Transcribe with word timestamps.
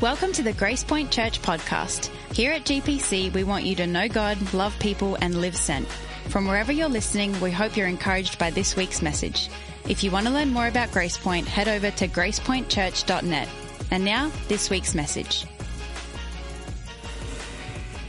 Welcome 0.00 0.32
to 0.32 0.42
the 0.42 0.54
Grace 0.54 0.82
Point 0.82 1.10
Church 1.10 1.42
podcast. 1.42 2.06
Here 2.32 2.52
at 2.52 2.64
GPC, 2.64 3.34
we 3.34 3.44
want 3.44 3.66
you 3.66 3.76
to 3.76 3.86
know 3.86 4.08
God, 4.08 4.54
love 4.54 4.74
people, 4.78 5.18
and 5.20 5.42
live 5.42 5.54
sent. 5.54 5.86
From 6.30 6.46
wherever 6.46 6.72
you're 6.72 6.88
listening, 6.88 7.38
we 7.38 7.50
hope 7.50 7.76
you're 7.76 7.86
encouraged 7.86 8.38
by 8.38 8.48
this 8.48 8.76
week's 8.76 9.02
message. 9.02 9.50
If 9.86 10.02
you 10.02 10.10
want 10.10 10.26
to 10.26 10.32
learn 10.32 10.54
more 10.54 10.66
about 10.68 10.90
Grace 10.90 11.18
Point, 11.18 11.46
head 11.46 11.68
over 11.68 11.90
to 11.90 12.08
gracepointchurch.net. 12.08 13.48
And 13.90 14.02
now, 14.02 14.32
this 14.48 14.70
week's 14.70 14.94
message. 14.94 15.44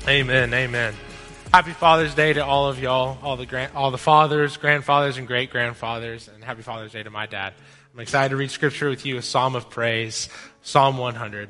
Amen. 0.07 0.53
Amen. 0.53 0.93
Happy 1.53 1.73
Father's 1.73 2.15
Day 2.15 2.31
to 2.31 2.45
all 2.45 2.69
of 2.69 2.79
y'all, 2.79 3.17
all 3.21 3.35
the 3.35 3.45
grand, 3.45 3.73
all 3.75 3.91
the 3.91 3.97
fathers, 3.97 4.55
grandfathers, 4.55 5.17
and 5.17 5.27
great 5.27 5.49
grandfathers, 5.49 6.29
and 6.29 6.41
happy 6.41 6.61
Father's 6.61 6.93
Day 6.93 7.03
to 7.03 7.09
my 7.09 7.25
dad. 7.25 7.53
I'm 7.93 7.99
excited 7.99 8.29
to 8.29 8.37
read 8.37 8.49
scripture 8.49 8.89
with 8.89 9.05
you, 9.05 9.17
a 9.17 9.21
psalm 9.21 9.57
of 9.57 9.69
praise, 9.69 10.29
Psalm 10.61 10.97
100. 10.97 11.49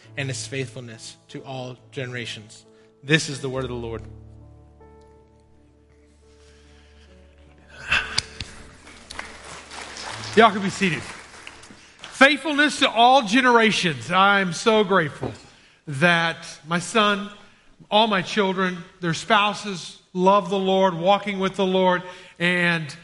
and 0.17 0.29
his 0.29 0.45
faithfulness 0.45 1.17
to 1.29 1.43
all 1.43 1.77
generations. 1.91 2.65
This 3.03 3.29
is 3.29 3.41
the 3.41 3.49
word 3.49 3.63
of 3.63 3.69
the 3.69 3.75
Lord. 3.75 4.01
Y'all 10.35 10.51
can 10.51 10.61
be 10.61 10.69
seated. 10.69 11.01
Faithfulness 11.01 12.79
to 12.79 12.89
all 12.89 13.23
generations. 13.23 14.11
I'm 14.11 14.53
so 14.53 14.83
grateful 14.83 15.33
that 15.87 16.59
my 16.67 16.79
son, 16.79 17.29
all 17.89 18.07
my 18.07 18.21
children, 18.21 18.77
their 19.01 19.13
spouses 19.13 20.01
love 20.13 20.49
the 20.49 20.59
Lord, 20.59 20.93
walking 20.93 21.39
with 21.39 21.55
the 21.55 21.65
Lord, 21.65 22.03
and 22.39 22.95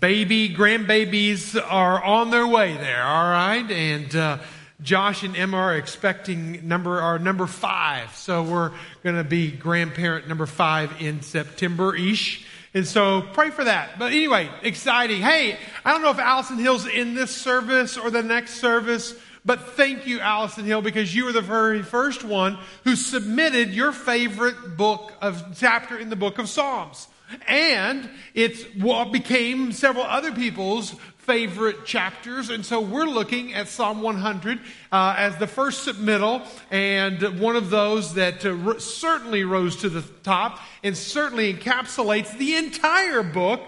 baby 0.00 0.48
grandbabies 0.48 1.60
are 1.62 2.02
on 2.02 2.30
their 2.30 2.46
way 2.46 2.74
there, 2.76 3.02
all 3.02 3.30
right? 3.30 3.70
And, 3.70 4.14
uh, 4.14 4.38
Josh 4.82 5.22
and 5.22 5.36
Emma 5.36 5.56
are 5.56 5.76
expecting 5.76 6.66
number 6.66 7.00
our 7.00 7.18
number 7.18 7.46
five, 7.46 8.14
so 8.16 8.42
we're 8.42 8.72
going 9.02 9.16
to 9.16 9.24
be 9.24 9.50
grandparent 9.50 10.28
number 10.28 10.46
five 10.46 11.00
in 11.00 11.22
September 11.22 11.94
ish. 11.94 12.44
And 12.74 12.86
so 12.86 13.22
pray 13.32 13.50
for 13.50 13.64
that. 13.64 13.98
But 13.98 14.12
anyway, 14.12 14.50
exciting. 14.62 15.20
Hey, 15.20 15.58
I 15.84 15.92
don't 15.92 16.02
know 16.02 16.10
if 16.10 16.18
Allison 16.18 16.58
Hill's 16.58 16.86
in 16.86 17.14
this 17.14 17.30
service 17.30 17.96
or 17.96 18.10
the 18.10 18.22
next 18.22 18.54
service, 18.54 19.14
but 19.44 19.60
thank 19.60 20.06
you, 20.06 20.20
Allison 20.20 20.64
Hill, 20.64 20.82
because 20.82 21.14
you 21.14 21.26
were 21.26 21.32
the 21.32 21.42
very 21.42 21.82
first 21.82 22.24
one 22.24 22.58
who 22.84 22.96
submitted 22.96 23.74
your 23.74 23.92
favorite 23.92 24.76
book 24.76 25.12
of 25.20 25.58
chapter 25.58 25.98
in 25.98 26.08
the 26.08 26.16
book 26.16 26.38
of 26.38 26.48
Psalms. 26.48 27.08
And 27.46 28.08
it 28.34 28.78
became 29.12 29.72
several 29.72 30.04
other 30.04 30.32
people's 30.32 30.94
favorite 31.22 31.86
chapters. 31.86 32.50
And 32.50 32.66
so 32.66 32.80
we're 32.80 33.06
looking 33.06 33.54
at 33.54 33.68
Psalm 33.68 34.02
100 34.02 34.58
uh, 34.90 35.14
as 35.16 35.36
the 35.36 35.46
first 35.46 35.86
submittal 35.86 36.46
and 36.70 37.40
one 37.40 37.54
of 37.54 37.70
those 37.70 38.14
that 38.14 38.44
uh, 38.44 38.78
certainly 38.80 39.44
rose 39.44 39.76
to 39.76 39.88
the 39.88 40.02
top 40.24 40.58
and 40.82 40.96
certainly 40.96 41.54
encapsulates 41.54 42.36
the 42.36 42.56
entire 42.56 43.22
book 43.22 43.60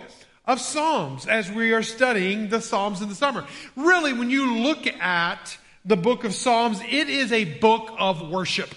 of 0.47 0.61
Psalms 0.61 1.27
as 1.27 1.51
we 1.51 1.73
are 1.73 1.83
studying 1.83 2.49
the 2.49 2.61
Psalms 2.61 3.01
in 3.01 3.09
the 3.09 3.15
summer. 3.15 3.47
Really, 3.77 4.12
when 4.12 4.31
you 4.31 4.59
look 4.59 4.87
at 4.87 5.56
the 5.84 5.97
book 5.97 6.25
of 6.25 6.34
Psalms, 6.34 6.81
it 6.81 7.09
is 7.09 7.31
a 7.31 7.45
book 7.45 7.95
of 7.99 8.31
worship. 8.31 8.75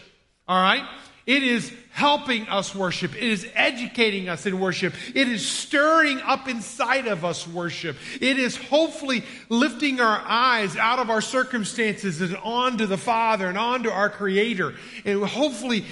All 0.48 0.62
right? 0.62 0.88
It 1.26 1.44
is 1.44 1.74
helping 1.98 2.48
us 2.48 2.76
worship. 2.76 3.16
It 3.16 3.24
is 3.24 3.50
educating 3.56 4.30
us 4.30 4.46
in 4.46 4.60
worship. 4.60 4.94
It 5.16 5.28
is 5.28 5.44
stirring 5.50 6.22
up 6.22 6.48
inside 6.48 7.08
of 7.08 7.26
us 7.26 7.48
worship. 7.48 7.98
It 8.22 8.38
is 8.38 8.56
hopefully 8.56 9.24
lifting 9.50 10.00
our 10.00 10.22
eyes 10.24 10.78
out 10.78 11.00
of 11.00 11.10
our 11.10 11.22
circumstances 11.22 12.22
and 12.22 12.38
onto 12.44 12.86
the 12.86 13.00
Father 13.00 13.48
and 13.48 13.58
onto 13.58 13.90
our 13.90 14.12
Creator. 14.12 14.76
And 15.06 15.24
hopefully 15.24 15.86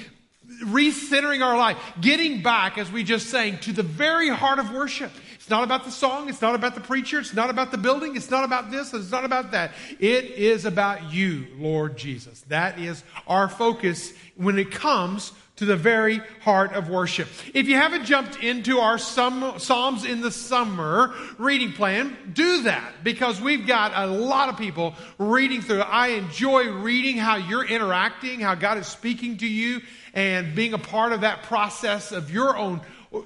recentering 0.64 1.44
our 1.44 1.58
life, 1.58 1.78
getting 2.00 2.44
back, 2.44 2.78
as 2.78 2.92
we 2.92 3.04
just 3.04 3.32
sang, 3.32 3.58
to 3.62 3.74
the 3.74 3.82
very 3.82 4.30
heart 4.30 4.60
of 4.60 4.72
worship. 4.72 5.12
It's 5.34 5.50
not 5.50 5.64
about 5.64 5.86
the 5.86 5.92
song. 5.92 6.30
It's 6.30 6.42
not 6.42 6.54
about 6.54 6.76
the 6.76 6.82
preacher. 6.82 7.20
It's 7.20 7.34
not 7.34 7.50
about 7.50 7.72
the 7.72 7.80
building. 7.80 8.16
It's 8.16 8.30
not 8.30 8.44
about 8.44 8.70
this. 8.70 8.94
It's 8.94 9.12
not 9.12 9.26
about 9.26 9.54
that. 9.54 9.72
It 10.00 10.26
is 10.26 10.66
about 10.66 11.12
you, 11.12 11.48
Lord 11.58 11.98
Jesus. 11.98 12.42
That 12.50 12.78
is 12.78 13.04
our 13.26 13.50
focus 13.50 14.14
when 14.36 14.60
it 14.60 14.70
comes 14.70 15.32
to 15.58 15.66
the 15.66 15.76
very 15.78 16.18
heart 16.42 16.74
of 16.74 16.90
worship. 16.90 17.30
If 17.54 17.68
you 17.68 17.76
haven't 17.76 18.06
jumped 18.06 18.44
into 18.44 18.80
our 18.80 18.98
Psalms 18.98 20.04
in 20.04 20.22
the 20.22 20.32
Summer 20.32 21.14
reading 21.38 21.72
plan, 21.72 22.18
do 22.34 22.64
that 22.64 23.04
because 23.04 23.40
we've 23.40 23.66
got 23.66 23.94
a 23.96 24.06
lot 24.06 24.50
of 24.50 24.58
people 24.58 24.96
reading 25.18 25.62
through. 25.62 25.82
I 25.82 26.08
enjoy 26.10 26.72
reading 26.72 27.18
how 27.18 27.38
you're 27.38 27.66
interacting, 27.66 28.42
how 28.42 28.56
God 28.56 28.78
is 28.78 28.88
speaking 28.88 29.38
to 29.38 29.48
you, 29.48 29.82
and 30.14 30.56
being 30.56 30.74
a 30.74 30.78
part 30.78 31.14
of 31.14 31.22
that 31.22 31.44
process 31.44 32.12
of 32.12 32.32
your 32.32 32.58
own 32.58 32.82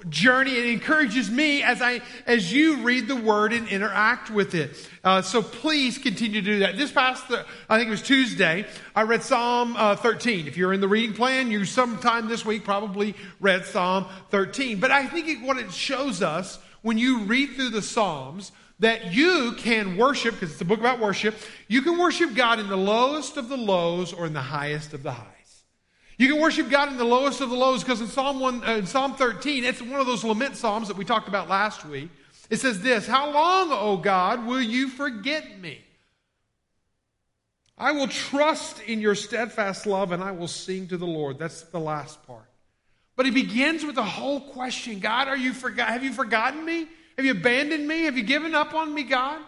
journey. 0.10 0.52
It 0.56 0.66
encourages 0.66 1.30
me 1.30 1.64
as 1.64 1.82
I, 1.82 2.02
as 2.26 2.52
you 2.52 2.78
read 2.78 3.08
the 3.08 3.16
word 3.16 3.54
and 3.54 3.68
interact 3.68 4.30
with 4.30 4.56
it. 4.56 4.90
Uh, 5.04 5.22
so 5.22 5.42
please 5.42 5.98
continue 5.98 6.42
to 6.42 6.46
do 6.46 6.60
that. 6.60 6.78
This 6.78 6.92
past, 6.92 7.28
the, 7.28 7.46
I 7.70 7.78
think 7.78 7.88
it 7.88 7.92
was 7.92 8.02
Tuesday, 8.02 8.66
I 8.96 9.04
read 9.04 9.24
Psalm 9.24 9.76
uh, 9.76 9.96
13. 9.96 10.48
If 10.48 10.58
you're 10.58 10.74
in 10.74 10.82
the 10.82 10.88
reading 10.88 11.16
plan, 11.16 11.52
you 11.52 11.66
sometime 11.66 12.28
this 12.28 12.46
week 12.46 12.64
probably 12.64 13.16
read 13.40 13.66
Psalm 13.66 14.06
13. 14.30 14.80
But 14.80 14.92
I 14.92 15.06
think 15.08 15.28
it, 15.28 15.42
what 15.42 15.58
it 15.58 15.72
shows 15.72 16.22
us 16.22 16.60
when 16.82 16.98
you 16.98 17.20
read 17.24 17.52
through 17.56 17.70
the 17.70 17.82
Psalms, 17.82 18.52
that 18.80 19.14
you 19.14 19.54
can 19.58 19.98
worship, 19.98 20.36
because 20.36 20.52
it's 20.54 20.62
a 20.62 20.66
book 20.66 20.80
about 20.80 21.00
worship, 21.00 21.36
you 21.68 21.82
can 21.82 21.98
worship 21.98 22.34
God 22.34 22.60
in 22.60 22.70
the 22.70 22.78
lowest 22.78 23.38
of 23.38 23.50
the 23.50 23.58
lows 23.58 24.14
or 24.14 24.26
in 24.26 24.34
the 24.34 24.42
highest 24.42 24.94
of 24.94 25.04
the 25.04 25.12
highs. 25.12 25.39
You 26.20 26.28
can 26.28 26.42
worship 26.42 26.70
God 26.70 26.90
in 26.90 26.98
the 26.98 27.06
lowest 27.06 27.40
of 27.40 27.50
the 27.50 27.56
lows 27.56 27.82
because 27.82 28.02
in 28.02 28.08
Psalm, 28.08 28.42
1, 28.42 28.68
uh, 28.68 28.72
in 28.74 28.86
Psalm 28.86 29.16
13, 29.16 29.64
it's 29.64 29.82
one 29.82 30.02
of 30.02 30.06
those 30.06 30.26
lament 30.26 30.58
psalms 30.58 30.90
that 30.90 30.98
we 30.98 31.06
talked 31.06 31.30
about 31.30 31.48
last 31.48 31.86
week. 31.86 32.10
It 32.50 32.60
says 32.60 32.82
this 32.82 33.08
How 33.08 33.32
long, 33.32 33.70
O 33.72 33.96
God, 33.96 34.46
will 34.46 34.62
you 34.62 34.90
forget 34.90 35.60
me? 35.62 35.80
I 37.78 37.94
will 37.94 38.10
trust 38.10 38.82
in 38.82 39.00
your 39.00 39.16
steadfast 39.16 39.88
love 39.88 40.12
and 40.12 40.22
I 40.22 40.32
will 40.32 40.50
sing 40.50 40.90
to 40.90 40.98
the 40.98 41.08
Lord. 41.08 41.40
That's 41.40 41.62
the 41.62 41.80
last 41.80 42.22
part. 42.28 42.50
But 43.16 43.26
he 43.26 43.32
begins 43.32 43.86
with 43.86 43.98
a 43.98 44.04
whole 44.04 44.42
question 44.42 45.00
God, 45.00 45.30
are 45.30 45.38
you 45.38 45.54
forgot, 45.54 45.88
have 45.88 46.04
you 46.04 46.12
forgotten 46.12 46.66
me? 46.66 46.86
Have 47.16 47.26
you 47.26 47.32
abandoned 47.32 47.88
me? 47.88 48.04
Have 48.04 48.18
you 48.18 48.24
given 48.24 48.54
up 48.54 48.74
on 48.74 48.94
me, 48.94 49.04
God? 49.04 49.40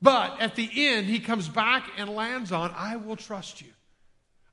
But 0.00 0.40
at 0.40 0.56
the 0.56 0.70
end, 0.74 1.06
he 1.06 1.20
comes 1.20 1.50
back 1.50 1.90
and 1.98 2.08
lands 2.08 2.50
on, 2.50 2.72
I 2.74 2.96
will 2.96 3.16
trust 3.16 3.60
you. 3.60 3.68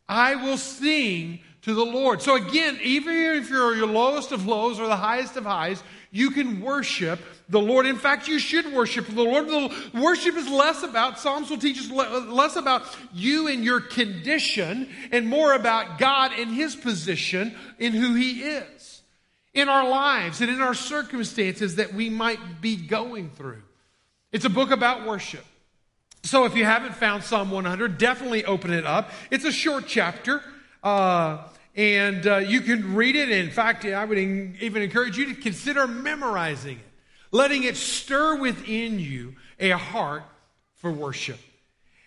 I 0.10 0.36
will 0.36 0.58
sing 0.58 1.40
to 1.64 1.74
the 1.74 1.86
Lord. 1.86 2.22
So 2.22 2.36
again, 2.36 2.80
even 2.82 3.16
if 3.16 3.50
you're 3.50 3.76
your 3.76 3.88
lowest 3.88 4.32
of 4.32 4.48
lows 4.48 4.80
or 4.80 4.88
the 4.88 4.96
highest 4.96 5.38
of 5.38 5.46
highs, 5.46 5.84
you 6.12 6.32
can 6.32 6.62
worship 6.62 7.20
the 7.48 7.60
Lord. 7.60 7.86
In 7.86 7.98
fact, 7.98 8.28
you 8.28 8.40
should 8.40 8.74
worship 8.74 9.08
the 9.08 9.24
Lord. 9.24 9.48
The 9.48 9.92
worship 9.94 10.36
is 10.36 10.50
less 10.50 10.84
about, 10.84 11.20
Psalms 11.20 11.50
will 11.50 11.58
teach 11.58 11.80
us 11.80 11.90
less 11.90 12.56
about 12.56 12.84
you 13.14 13.48
and 13.48 13.64
your 13.64 13.80
condition 13.80 14.90
and 15.12 15.28
more 15.28 15.54
about 15.54 16.00
God 16.00 16.32
and 16.38 16.54
His 16.54 16.76
position 16.76 17.56
in 17.80 17.94
who 17.94 18.16
He 18.16 18.42
is 18.42 19.02
in 19.54 19.70
our 19.70 19.88
lives 19.88 20.42
and 20.42 20.50
in 20.50 20.62
our 20.62 20.74
circumstances 20.74 21.76
that 21.76 21.94
we 21.94 22.10
might 22.10 22.62
be 22.62 22.76
going 22.76 23.30
through. 23.30 23.62
It's 24.32 24.46
a 24.46 24.50
book 24.50 24.72
about 24.72 25.06
worship. 25.06 25.46
So 26.24 26.46
if 26.46 26.56
you 26.56 26.66
haven't 26.66 26.96
found 26.96 27.24
Psalm 27.24 27.52
100, 27.52 27.98
definitely 27.98 28.46
open 28.46 28.72
it 28.72 28.86
up. 28.86 29.12
It's 29.30 29.46
a 29.46 29.52
short 29.52 29.86
chapter. 29.88 30.42
Uh, 30.84 31.40
and 31.76 32.28
uh, 32.28 32.38
you 32.38 32.62
can 32.62 32.96
read 32.96 33.16
it. 33.16 33.30
In 33.30 33.50
fact, 33.50 33.86
I 33.86 34.04
would 34.04 34.18
even 34.18 34.82
encourage 34.82 35.18
you 35.18 35.34
to 35.34 35.36
consider 35.40 35.88
memorizing 35.88 36.78
it, 36.78 36.86
letting 37.32 37.64
it 37.64 37.78
stir 37.78 38.36
within 38.36 39.00
you 39.00 39.36
a 39.60 39.72
heart 39.72 40.24
for 40.76 40.92
worship. 40.92 41.40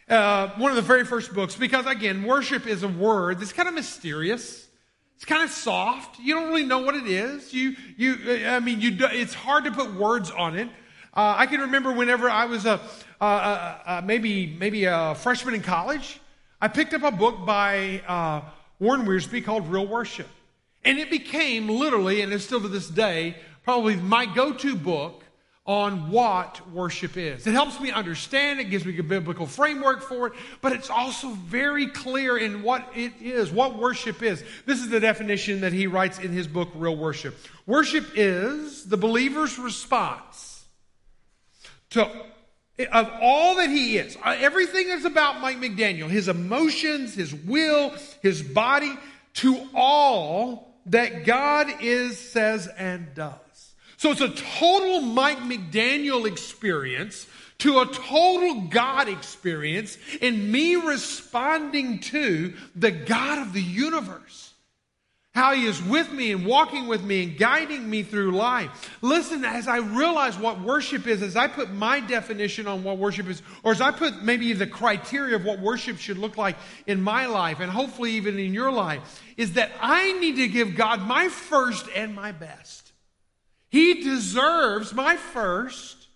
Uh, 0.09 0.49
one 0.57 0.71
of 0.71 0.77
the 0.77 0.83
very 0.83 1.05
first 1.05 1.33
books, 1.33 1.57
because 1.57 1.87
again, 1.87 2.25
worship 2.25 2.67
is 2.67 2.83
a 2.83 2.89
word 2.89 3.41
that's 3.41 3.53
kind 3.53 3.69
of 3.69 3.75
mysterious. 3.75 4.67
It's 5.17 5.25
kind 5.25 5.43
of 5.43 5.51
soft. 5.51 6.19
You 6.19 6.35
don't 6.35 6.49
really 6.49 6.67
know 6.67 6.81
what 6.81 6.95
it 6.95 7.07
is. 7.07 7.55
You, 7.55 7.77
you, 7.97 8.17
I 8.47 8.61
mean, 8.61 8.81
you, 8.81 8.97
it's 9.01 9.33
hard 9.33 9.65
to 9.65 9.71
put 9.71 9.95
words 9.95 10.31
on 10.31 10.59
it. 10.59 10.69
Uh, 11.15 11.35
I 11.39 11.47
can 11.47 11.61
remember 11.61 11.93
whenever 11.93 12.29
I 12.29 12.45
was 12.47 12.67
a, 12.67 12.81
uh, 13.21 13.25
uh, 13.25 13.79
uh, 13.87 14.03
maybe, 14.05 14.55
maybe 14.59 14.85
a 14.85 15.15
freshman 15.15 15.55
in 15.55 15.63
college, 15.63 16.21
I 16.61 16.69
picked 16.69 16.93
up 16.93 17.05
a 17.05 17.13
book 17.13 17.47
by 17.47 18.03
uh, 18.07 18.41
Warren 18.85 19.07
Wiersbe 19.07 19.43
called 19.43 19.67
Real 19.69 19.87
Worship. 19.87 20.29
And 20.85 20.99
it 20.99 21.11
became 21.11 21.69
literally, 21.69 22.21
and 22.21 22.31
it's 22.33 22.45
still 22.45 22.61
to 22.61 22.69
this 22.69 22.87
day, 22.87 23.35
probably 23.63 23.97
my 23.97 24.27
go 24.27 24.53
to 24.53 24.77
book 24.77 25.25
on 25.65 26.11
what 26.11 26.61
worship 26.71 27.17
is. 27.17 27.47
It 27.47 27.53
helps 27.53 27.81
me 27.81 27.91
understand, 27.91 28.61
it 28.61 28.65
gives 28.65 28.85
me 28.85 28.99
a 28.99 29.03
biblical 29.03 29.47
framework 29.47 30.03
for 30.03 30.27
it, 30.27 30.35
but 30.61 30.73
it's 30.73 30.91
also 30.91 31.31
very 31.31 31.87
clear 31.87 32.37
in 32.37 32.63
what 32.63 32.87
it 32.95 33.15
is, 33.23 33.51
what 33.51 33.79
worship 33.79 34.23
is. 34.23 34.45
This 34.67 34.81
is 34.81 34.91
the 34.91 35.01
definition 35.01 35.63
that 35.63 35.73
he 35.73 35.87
writes 35.87 36.19
in 36.19 36.33
his 36.33 36.47
book, 36.47 36.69
Real 36.75 36.95
Worship. 36.95 37.35
Worship 37.65 38.05
is 38.15 38.85
the 38.85 38.99
believer's 38.99 39.59
response 39.59 40.67
to 41.91 42.11
of 42.79 43.11
all 43.21 43.57
that 43.57 43.71
he 43.71 43.97
is. 43.97 44.17
Uh, 44.25 44.37
everything 44.39 44.89
is 44.89 45.05
about 45.05 45.41
Mike 45.41 45.59
McDaniel, 45.59 46.09
his 46.09 46.29
emotions, 46.29 47.15
his 47.15 47.35
will, 47.35 47.95
his 48.23 48.43
body, 48.43 48.93
to 49.35 49.69
all 49.75 50.75
that 50.87 51.25
God 51.25 51.69
is, 51.81 52.19
says, 52.19 52.69
and 52.79 53.15
does. 53.15 53.35
So 53.97 54.11
it's 54.11 54.21
a 54.21 54.29
total 54.29 55.01
Mike 55.01 55.39
McDaniel 55.39 56.27
experience 56.27 57.27
to 57.59 57.81
a 57.81 57.87
total 57.87 58.63
God 58.63 59.09
experience 59.09 59.97
in 60.21 60.51
me 60.51 60.75
responding 60.75 62.01
to 62.01 62.53
the 62.75 62.91
God 62.91 63.39
of 63.39 63.53
the 63.53 63.63
universe. 63.63 64.44
How 65.35 65.53
he 65.53 65.67
is 65.67 65.83
with 65.83 66.13
me 66.13 66.31
and 66.31 66.47
walking 66.47 66.87
with 66.87 67.03
me 67.03 67.25
and 67.25 67.37
guiding 67.37 67.91
me 67.91 68.05
through 68.05 68.37
life. 68.37 68.97
Listen, 69.03 69.45
as 69.45 69.67
I 69.67 69.79
realize 69.79 70.39
what 70.39 70.61
worship 70.61 71.09
is, 71.09 71.23
as 71.23 71.35
I 71.35 71.49
put 71.49 71.73
my 71.73 71.99
definition 71.99 72.69
on 72.69 72.85
what 72.85 72.99
worship 72.99 73.29
is, 73.29 73.43
or 73.65 73.73
as 73.73 73.81
I 73.81 73.91
put 73.91 74.23
maybe 74.23 74.53
the 74.53 74.69
criteria 74.69 75.35
of 75.35 75.45
what 75.45 75.59
worship 75.59 75.99
should 75.99 76.19
look 76.19 76.37
like 76.37 76.57
in 76.87 77.03
my 77.03 77.27
life, 77.27 77.59
and 77.59 77.69
hopefully 77.69 78.13
even 78.13 78.39
in 78.39 78.55
your 78.55 78.71
life, 78.71 79.23
is 79.37 79.55
that 79.55 79.73
I 79.81 80.13
need 80.21 80.37
to 80.37 80.47
give 80.47 80.77
God 80.77 81.03
my 81.03 81.29
first 81.29 81.89
and 81.97 82.15
my 82.15 82.31
best. 82.31 82.93
He 83.71 84.05
deserves 84.05 84.95
my 84.95 85.17
first. 85.17 86.07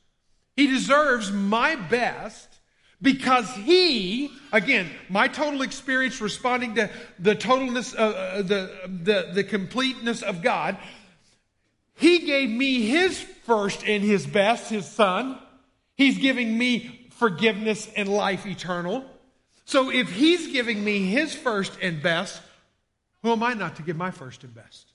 He 0.54 0.68
deserves 0.68 1.32
my 1.32 1.74
best 1.74 2.57
because 3.00 3.48
he, 3.54 4.30
again, 4.52 4.90
my 5.08 5.28
total 5.28 5.62
experience 5.62 6.20
responding 6.20 6.74
to 6.74 6.90
the 7.18 7.34
totalness, 7.34 7.94
uh, 7.94 8.02
uh, 8.02 8.42
the, 8.42 8.70
the, 8.86 9.30
the 9.34 9.44
completeness 9.44 10.22
of 10.22 10.42
God, 10.42 10.76
he 11.94 12.20
gave 12.20 12.50
me 12.50 12.82
his 12.82 13.20
first 13.20 13.84
and 13.84 14.02
his 14.02 14.26
best, 14.26 14.70
his 14.70 14.86
son. 14.86 15.38
He's 15.94 16.18
giving 16.18 16.56
me 16.56 17.08
forgiveness 17.10 17.88
and 17.96 18.08
life 18.08 18.46
eternal. 18.46 19.04
So 19.64 19.90
if 19.90 20.10
he's 20.10 20.52
giving 20.52 20.82
me 20.82 21.06
his 21.06 21.34
first 21.34 21.76
and 21.82 22.02
best, 22.02 22.40
who 23.22 23.32
am 23.32 23.42
I 23.42 23.54
not 23.54 23.76
to 23.76 23.82
give 23.82 23.96
my 23.96 24.10
first 24.10 24.44
and 24.44 24.54
best? 24.54 24.92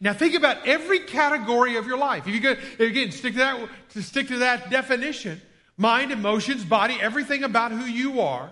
Now 0.00 0.14
think 0.14 0.34
about 0.34 0.66
every 0.66 1.00
category 1.00 1.76
of 1.76 1.86
your 1.86 1.98
life. 1.98 2.26
If 2.26 2.34
you 2.34 2.40
go, 2.40 2.56
again, 2.78 3.12
stick 3.12 3.34
to 3.34 3.38
that, 3.38 3.68
to 3.90 4.02
stick 4.02 4.28
to 4.28 4.38
that 4.38 4.70
definition, 4.70 5.40
mind, 5.80 6.12
emotions, 6.12 6.62
body, 6.62 6.98
everything 7.00 7.42
about 7.42 7.72
who 7.72 7.84
you 7.84 8.20
are 8.20 8.50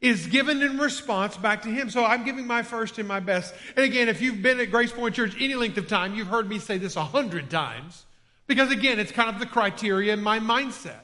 is 0.00 0.26
given 0.28 0.62
in 0.62 0.78
response 0.78 1.36
back 1.36 1.62
to 1.62 1.68
Him. 1.68 1.90
So 1.90 2.04
I'm 2.04 2.24
giving 2.24 2.46
my 2.46 2.62
first 2.62 2.98
and 2.98 3.06
my 3.06 3.20
best. 3.20 3.54
And 3.76 3.84
again, 3.84 4.08
if 4.08 4.22
you've 4.22 4.40
been 4.40 4.58
at 4.60 4.70
Grace 4.70 4.90
Point 4.90 5.14
Church 5.14 5.36
any 5.38 5.54
length 5.54 5.76
of 5.76 5.88
time, 5.88 6.14
you've 6.14 6.28
heard 6.28 6.48
me 6.48 6.58
say 6.58 6.78
this 6.78 6.96
a 6.96 7.04
hundred 7.04 7.50
times. 7.50 8.06
Because 8.46 8.72
again, 8.72 8.98
it's 8.98 9.12
kind 9.12 9.28
of 9.28 9.38
the 9.38 9.46
criteria 9.46 10.14
in 10.14 10.22
my 10.22 10.40
mindset 10.40 11.02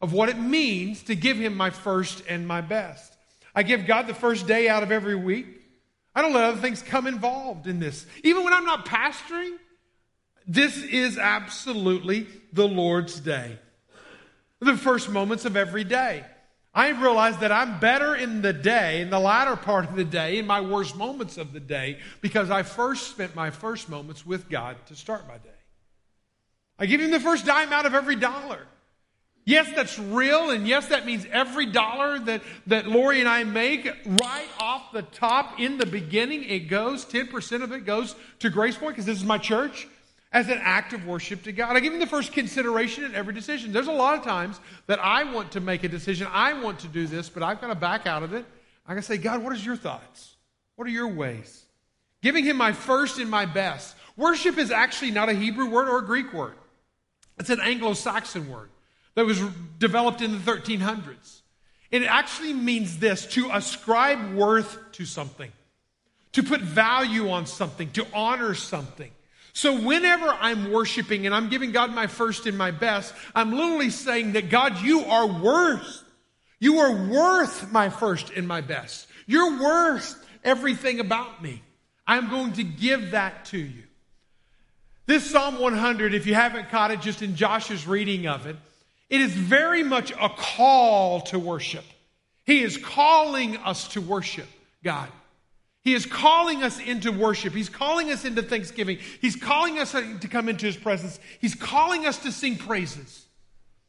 of 0.00 0.12
what 0.12 0.28
it 0.28 0.38
means 0.38 1.02
to 1.04 1.16
give 1.16 1.36
Him 1.36 1.56
my 1.56 1.70
first 1.70 2.22
and 2.28 2.46
my 2.46 2.60
best. 2.60 3.12
I 3.52 3.64
give 3.64 3.84
God 3.84 4.06
the 4.06 4.14
first 4.14 4.46
day 4.46 4.68
out 4.68 4.84
of 4.84 4.92
every 4.92 5.16
week. 5.16 5.46
I 6.14 6.22
don't 6.22 6.32
let 6.32 6.44
other 6.44 6.60
things 6.60 6.82
come 6.82 7.08
involved 7.08 7.66
in 7.66 7.80
this. 7.80 8.06
Even 8.22 8.44
when 8.44 8.52
I'm 8.52 8.64
not 8.64 8.86
pastoring, 8.86 9.56
this 10.46 10.80
is 10.82 11.18
absolutely 11.18 12.28
the 12.52 12.68
Lord's 12.68 13.18
day. 13.18 13.58
The 14.60 14.76
first 14.76 15.10
moments 15.10 15.44
of 15.44 15.56
every 15.56 15.84
day. 15.84 16.24
I 16.76 16.90
realize 16.90 17.38
that 17.38 17.50
I'm 17.50 17.80
better 17.80 18.14
in 18.14 18.42
the 18.42 18.52
day, 18.52 19.00
in 19.00 19.08
the 19.08 19.18
latter 19.18 19.56
part 19.56 19.88
of 19.88 19.96
the 19.96 20.04
day, 20.04 20.38
in 20.38 20.46
my 20.46 20.60
worst 20.60 20.94
moments 20.94 21.38
of 21.38 21.54
the 21.54 21.60
day, 21.60 21.98
because 22.20 22.50
I 22.50 22.64
first 22.64 23.08
spent 23.08 23.34
my 23.34 23.50
first 23.50 23.88
moments 23.88 24.26
with 24.26 24.50
God 24.50 24.76
to 24.86 24.94
start 24.94 25.26
my 25.26 25.38
day. 25.38 25.48
I 26.78 26.84
give 26.84 27.00
Him 27.00 27.10
the 27.10 27.20
first 27.20 27.46
dime 27.46 27.72
out 27.72 27.86
of 27.86 27.94
every 27.94 28.16
dollar. 28.16 28.66
Yes, 29.46 29.72
that's 29.74 29.98
real, 29.98 30.50
and 30.50 30.66
yes, 30.66 30.88
that 30.88 31.06
means 31.06 31.24
every 31.30 31.66
dollar 31.66 32.18
that, 32.18 32.42
that 32.66 32.88
Lori 32.88 33.20
and 33.20 33.28
I 33.28 33.44
make, 33.44 33.86
right 34.04 34.48
off 34.58 34.92
the 34.92 35.02
top 35.02 35.58
in 35.58 35.78
the 35.78 35.86
beginning, 35.86 36.44
it 36.44 36.68
goes, 36.68 37.06
10% 37.06 37.62
of 37.62 37.72
it 37.72 37.86
goes 37.86 38.16
to 38.40 38.50
Grace 38.50 38.76
Point, 38.76 38.96
because 38.96 39.06
this 39.06 39.16
is 39.16 39.24
my 39.24 39.38
church, 39.38 39.88
as 40.36 40.50
an 40.50 40.60
act 40.62 40.92
of 40.92 41.06
worship 41.06 41.44
to 41.44 41.50
God. 41.50 41.76
I 41.76 41.80
give 41.80 41.94
him 41.94 41.98
the 41.98 42.06
first 42.06 42.30
consideration 42.34 43.04
in 43.04 43.14
every 43.14 43.32
decision. 43.32 43.72
There's 43.72 43.86
a 43.86 43.92
lot 43.92 44.18
of 44.18 44.22
times 44.22 44.60
that 44.86 44.98
I 45.02 45.24
want 45.24 45.52
to 45.52 45.60
make 45.60 45.82
a 45.82 45.88
decision, 45.88 46.28
I 46.30 46.52
want 46.52 46.80
to 46.80 46.88
do 46.88 47.06
this, 47.06 47.30
but 47.30 47.42
I've 47.42 47.58
got 47.58 47.68
to 47.68 47.74
back 47.74 48.06
out 48.06 48.22
of 48.22 48.34
it. 48.34 48.44
I 48.86 48.94
to 48.94 49.00
say, 49.00 49.16
God, 49.16 49.42
what 49.42 49.54
is 49.54 49.64
your 49.64 49.76
thoughts? 49.76 50.36
What 50.74 50.86
are 50.86 50.90
your 50.90 51.08
ways? 51.08 51.64
Giving 52.20 52.44
him 52.44 52.58
my 52.58 52.72
first 52.72 53.18
and 53.18 53.30
my 53.30 53.46
best. 53.46 53.96
Worship 54.14 54.58
is 54.58 54.70
actually 54.70 55.10
not 55.10 55.30
a 55.30 55.32
Hebrew 55.32 55.70
word 55.70 55.88
or 55.88 56.00
a 56.00 56.04
Greek 56.04 56.34
word. 56.34 56.56
It's 57.38 57.48
an 57.48 57.60
Anglo 57.62 57.94
Saxon 57.94 58.50
word 58.50 58.68
that 59.14 59.24
was 59.24 59.40
developed 59.78 60.20
in 60.20 60.32
the 60.32 60.38
1300s. 60.38 61.40
It 61.90 62.02
actually 62.02 62.52
means 62.52 62.98
this 62.98 63.24
to 63.28 63.48
ascribe 63.54 64.34
worth 64.34 64.76
to 64.92 65.06
something, 65.06 65.50
to 66.32 66.42
put 66.42 66.60
value 66.60 67.30
on 67.30 67.46
something, 67.46 67.90
to 67.92 68.06
honor 68.12 68.52
something. 68.54 69.10
So 69.56 69.80
whenever 69.80 70.28
I'm 70.28 70.70
worshiping 70.70 71.24
and 71.24 71.34
I'm 71.34 71.48
giving 71.48 71.72
God 71.72 71.90
my 71.90 72.08
first 72.08 72.44
and 72.44 72.58
my 72.58 72.72
best, 72.72 73.14
I'm 73.34 73.52
literally 73.52 73.88
saying 73.88 74.32
that 74.32 74.50
God, 74.50 74.82
you 74.82 75.06
are 75.06 75.26
worth. 75.26 76.04
You 76.60 76.80
are 76.80 76.92
worth 76.92 77.72
my 77.72 77.88
first 77.88 78.28
and 78.28 78.46
my 78.46 78.60
best. 78.60 79.08
You're 79.24 79.58
worth 79.58 80.14
everything 80.44 81.00
about 81.00 81.42
me. 81.42 81.62
I'm 82.06 82.28
going 82.28 82.52
to 82.52 82.64
give 82.64 83.12
that 83.12 83.46
to 83.46 83.58
you. 83.58 83.84
This 85.06 85.30
Psalm 85.30 85.58
100, 85.58 86.12
if 86.12 86.26
you 86.26 86.34
haven't 86.34 86.68
caught 86.68 86.90
it 86.90 87.00
just 87.00 87.22
in 87.22 87.34
Josh's 87.34 87.86
reading 87.86 88.26
of 88.26 88.44
it, 88.44 88.56
it 89.08 89.22
is 89.22 89.32
very 89.32 89.82
much 89.82 90.10
a 90.10 90.28
call 90.28 91.22
to 91.22 91.38
worship. 91.38 91.84
He 92.44 92.62
is 92.62 92.76
calling 92.76 93.56
us 93.56 93.88
to 93.88 94.02
worship 94.02 94.48
God. 94.84 95.08
He 95.86 95.94
is 95.94 96.04
calling 96.04 96.64
us 96.64 96.80
into 96.80 97.12
worship. 97.12 97.52
He's 97.52 97.68
calling 97.68 98.10
us 98.10 98.24
into 98.24 98.42
thanksgiving. 98.42 98.98
He's 99.20 99.36
calling 99.36 99.78
us 99.78 99.92
to 99.92 100.28
come 100.28 100.48
into 100.48 100.66
His 100.66 100.76
presence. 100.76 101.20
He's 101.40 101.54
calling 101.54 102.06
us 102.06 102.18
to 102.24 102.32
sing 102.32 102.56
praises. 102.56 103.24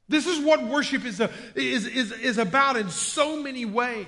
This 0.08 0.28
is 0.28 0.46
what 0.46 0.64
worship 0.64 1.06
is, 1.06 1.20
a, 1.20 1.32
is, 1.56 1.88
is, 1.88 2.12
is 2.12 2.38
about 2.38 2.78
in 2.78 2.92
so 2.92 3.42
many 3.42 3.66
ways. 3.66 4.06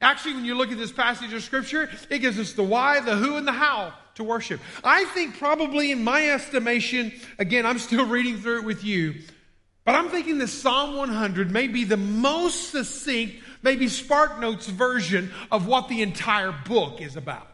Actually, 0.00 0.34
when 0.34 0.44
you 0.44 0.54
look 0.54 0.70
at 0.70 0.78
this 0.78 0.92
passage 0.92 1.32
of 1.32 1.42
Scripture, 1.42 1.90
it 2.08 2.20
gives 2.20 2.38
us 2.38 2.52
the 2.52 2.62
why, 2.62 3.00
the 3.00 3.16
who, 3.16 3.34
and 3.34 3.48
the 3.48 3.52
how 3.52 3.94
to 4.14 4.22
worship. 4.22 4.60
I 4.84 5.04
think, 5.06 5.38
probably 5.38 5.90
in 5.90 6.04
my 6.04 6.24
estimation, 6.30 7.12
again, 7.40 7.66
I'm 7.66 7.80
still 7.80 8.06
reading 8.16 8.36
through 8.36 8.60
it 8.60 8.64
with 8.64 8.84
you, 8.84 9.16
but 9.84 9.96
I'm 9.96 10.08
thinking 10.10 10.38
that 10.38 10.48
Psalm 10.50 10.96
100 10.96 11.50
may 11.50 11.66
be 11.66 11.82
the 11.82 11.96
most 11.96 12.70
succinct, 12.70 13.42
maybe 13.62 13.88
Spark 13.88 14.40
Notes 14.40 14.66
version 14.66 15.32
of 15.50 15.66
what 15.66 15.88
the 15.88 16.02
entire 16.02 16.52
book 16.52 17.00
is 17.00 17.16
about. 17.16 17.46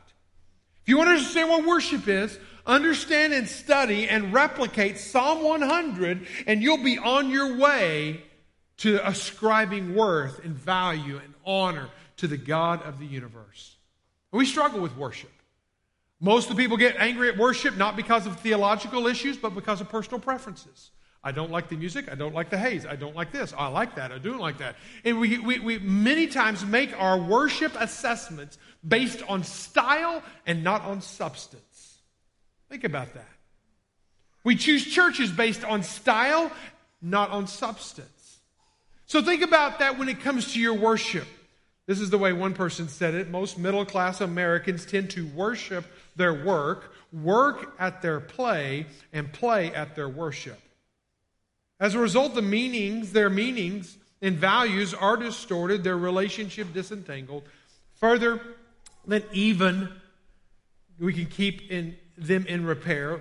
If 0.82 0.88
you 0.88 0.98
want 0.98 1.08
to 1.08 1.12
understand 1.12 1.48
what 1.48 1.66
worship 1.66 2.08
is, 2.08 2.38
understand 2.66 3.32
and 3.32 3.48
study 3.48 4.08
and 4.08 4.32
replicate 4.32 4.98
Psalm 4.98 5.42
100, 5.42 6.26
and 6.46 6.62
you'll 6.62 6.82
be 6.82 6.98
on 6.98 7.30
your 7.30 7.56
way 7.56 8.22
to 8.78 9.06
ascribing 9.08 9.94
worth 9.94 10.44
and 10.44 10.54
value 10.54 11.20
and 11.22 11.34
honor 11.46 11.88
to 12.18 12.26
the 12.26 12.36
God 12.36 12.82
of 12.82 12.98
the 12.98 13.06
universe. 13.06 13.76
We 14.32 14.46
struggle 14.46 14.80
with 14.80 14.96
worship. 14.96 15.30
Most 16.20 16.50
of 16.50 16.56
the 16.56 16.62
people 16.62 16.76
get 16.76 16.96
angry 16.96 17.28
at 17.28 17.36
worship 17.36 17.76
not 17.76 17.96
because 17.96 18.26
of 18.26 18.40
theological 18.40 19.06
issues, 19.06 19.36
but 19.36 19.54
because 19.54 19.80
of 19.80 19.88
personal 19.88 20.20
preferences. 20.20 20.90
I 21.26 21.32
don't 21.32 21.50
like 21.50 21.70
the 21.70 21.76
music. 21.76 22.12
I 22.12 22.14
don't 22.14 22.34
like 22.34 22.50
the 22.50 22.58
haze. 22.58 22.84
I 22.84 22.96
don't 22.96 23.16
like 23.16 23.32
this. 23.32 23.54
I 23.56 23.68
like 23.68 23.94
that. 23.94 24.12
I 24.12 24.18
don't 24.18 24.38
like 24.38 24.58
that. 24.58 24.76
And 25.04 25.18
we, 25.18 25.38
we, 25.38 25.58
we 25.58 25.78
many 25.78 26.26
times 26.26 26.64
make 26.66 26.92
our 27.00 27.18
worship 27.18 27.72
assessments 27.80 28.58
based 28.86 29.22
on 29.26 29.42
style 29.42 30.22
and 30.46 30.62
not 30.62 30.82
on 30.82 31.00
substance. 31.00 31.98
Think 32.68 32.84
about 32.84 33.14
that. 33.14 33.28
We 34.44 34.56
choose 34.56 34.84
churches 34.84 35.32
based 35.32 35.64
on 35.64 35.82
style, 35.82 36.52
not 37.00 37.30
on 37.30 37.46
substance. 37.46 38.40
So 39.06 39.22
think 39.22 39.40
about 39.40 39.78
that 39.78 39.98
when 39.98 40.10
it 40.10 40.20
comes 40.20 40.52
to 40.52 40.60
your 40.60 40.74
worship. 40.74 41.26
This 41.86 42.00
is 42.00 42.10
the 42.10 42.18
way 42.18 42.34
one 42.34 42.52
person 42.52 42.88
said 42.88 43.14
it. 43.14 43.30
Most 43.30 43.58
middle 43.58 43.86
class 43.86 44.20
Americans 44.20 44.84
tend 44.84 45.10
to 45.10 45.26
worship 45.28 45.86
their 46.16 46.44
work, 46.44 46.92
work 47.12 47.74
at 47.78 48.02
their 48.02 48.20
play, 48.20 48.86
and 49.12 49.32
play 49.32 49.72
at 49.72 49.94
their 49.94 50.08
worship. 50.08 50.58
As 51.84 51.94
a 51.94 51.98
result, 51.98 52.34
the 52.34 52.40
meanings, 52.40 53.12
their 53.12 53.28
meanings 53.28 53.98
and 54.22 54.38
values 54.38 54.94
are 54.94 55.18
distorted, 55.18 55.84
their 55.84 55.98
relationship 55.98 56.72
disentangled, 56.72 57.42
Further, 57.96 58.40
than 59.06 59.22
even 59.34 59.90
we 60.98 61.12
can 61.12 61.26
keep 61.26 61.70
in, 61.70 61.94
them 62.16 62.46
in 62.46 62.64
repair, 62.64 63.20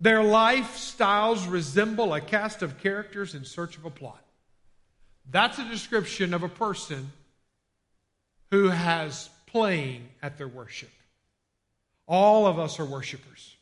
their 0.00 0.20
lifestyles 0.20 1.50
resemble 1.50 2.14
a 2.14 2.22
cast 2.22 2.62
of 2.62 2.78
characters 2.78 3.34
in 3.34 3.44
search 3.44 3.76
of 3.76 3.84
a 3.84 3.90
plot. 3.90 4.24
That's 5.30 5.58
a 5.58 5.68
description 5.68 6.32
of 6.32 6.42
a 6.42 6.48
person 6.48 7.12
who 8.50 8.70
has 8.70 9.28
playing 9.46 10.08
at 10.22 10.38
their 10.38 10.48
worship. 10.48 10.92
All 12.06 12.46
of 12.46 12.58
us 12.58 12.80
are 12.80 12.86
worshipers. 12.86 13.54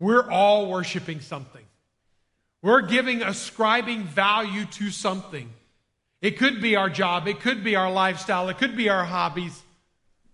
We're 0.00 0.30
all 0.30 0.70
worshiping 0.70 1.20
something. 1.20 1.66
We're 2.64 2.80
giving, 2.80 3.20
ascribing 3.20 4.04
value 4.04 4.64
to 4.64 4.90
something. 4.90 5.52
It 6.22 6.38
could 6.38 6.62
be 6.62 6.76
our 6.76 6.88
job, 6.88 7.28
it 7.28 7.40
could 7.40 7.62
be 7.62 7.76
our 7.76 7.92
lifestyle, 7.92 8.48
it 8.48 8.56
could 8.56 8.74
be 8.74 8.88
our 8.88 9.04
hobbies. 9.04 9.62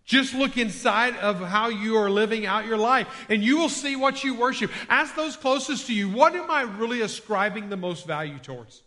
Just 0.04 0.32
look 0.32 0.56
inside 0.56 1.16
of 1.16 1.40
how 1.40 1.70
you 1.70 1.96
are 1.96 2.08
living 2.08 2.46
out 2.46 2.66
your 2.66 2.78
life, 2.78 3.08
and 3.28 3.42
you 3.42 3.58
will 3.58 3.68
see 3.68 3.96
what 3.96 4.22
you 4.22 4.34
worship. 4.34 4.70
Ask 4.88 5.16
those 5.16 5.36
closest 5.36 5.88
to 5.88 5.92
you, 5.92 6.08
what 6.08 6.36
am 6.36 6.48
I 6.48 6.62
really 6.62 7.00
ascribing 7.00 7.68
the 7.68 7.76
most 7.76 8.06
value 8.06 8.38
towards? 8.38 8.80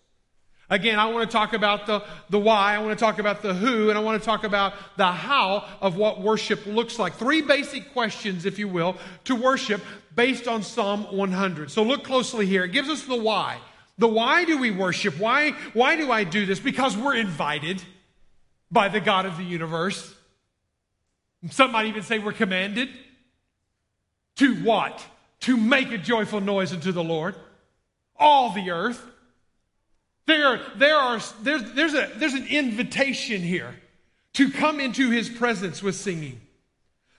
Again, 0.69 0.97
I 0.97 1.07
want 1.07 1.29
to 1.29 1.31
talk 1.31 1.51
about 1.51 1.85
the, 1.85 2.01
the 2.29 2.39
why, 2.39 2.75
I 2.75 2.79
want 2.79 2.97
to 2.97 3.05
talk 3.05 3.19
about 3.19 3.41
the 3.41 3.53
who, 3.53 3.89
and 3.89 3.97
I 3.97 4.01
want 4.01 4.21
to 4.21 4.25
talk 4.25 4.45
about 4.45 4.73
the 4.95 5.05
how 5.05 5.67
of 5.81 5.97
what 5.97 6.21
worship 6.21 6.65
looks 6.65 6.97
like. 6.97 7.15
Three 7.15 7.41
basic 7.41 7.91
questions, 7.91 8.45
if 8.45 8.57
you 8.57 8.69
will, 8.69 8.95
to 9.25 9.35
worship 9.35 9.81
based 10.15 10.47
on 10.47 10.63
Psalm 10.63 11.03
100. 11.15 11.71
So 11.71 11.83
look 11.83 12.03
closely 12.03 12.45
here. 12.45 12.63
It 12.63 12.71
gives 12.71 12.89
us 12.89 13.03
the 13.03 13.15
why. 13.15 13.59
The 13.97 14.07
why 14.07 14.45
do 14.45 14.57
we 14.57 14.71
worship? 14.71 15.19
Why, 15.19 15.51
why 15.73 15.95
do 15.95 16.11
I 16.11 16.23
do 16.23 16.45
this? 16.45 16.59
Because 16.59 16.97
we're 16.97 17.15
invited 17.15 17.81
by 18.71 18.89
the 18.89 18.99
God 18.99 19.25
of 19.25 19.37
the 19.37 19.43
universe. 19.43 20.13
Some 21.51 21.71
might 21.71 21.87
even 21.87 22.03
say 22.03 22.19
we're 22.19 22.31
commanded 22.31 22.89
to 24.37 24.55
what? 24.63 25.05
To 25.41 25.57
make 25.57 25.91
a 25.91 25.97
joyful 25.97 26.41
noise 26.41 26.73
unto 26.73 26.91
the 26.91 27.03
Lord. 27.03 27.35
All 28.17 28.51
the 28.53 28.71
earth. 28.71 29.03
There, 30.25 30.61
there 30.77 30.95
are, 30.95 31.19
there's, 31.41 31.71
there's, 31.73 31.93
a, 31.93 32.09
there's 32.15 32.33
an 32.33 32.47
invitation 32.47 33.41
here 33.41 33.75
to 34.33 34.49
come 34.49 34.79
into 34.79 35.09
his 35.11 35.29
presence 35.29 35.83
with 35.83 35.95
singing. 35.95 36.39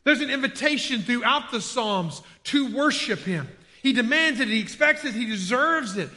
There's 0.04 0.20
an 0.20 0.30
invitation 0.30 1.02
throughout 1.02 1.50
the 1.50 1.61
Psalms 1.61 2.23
to 2.44 2.75
worship 2.75 3.20
him. 3.20 3.49
He 3.82 3.92
demands 3.92 4.40
it, 4.40 4.49
he 4.49 4.61
expects 4.61 5.04
it, 5.04 5.14
he 5.14 5.26
deserves 5.26 5.96
it. 5.96 6.11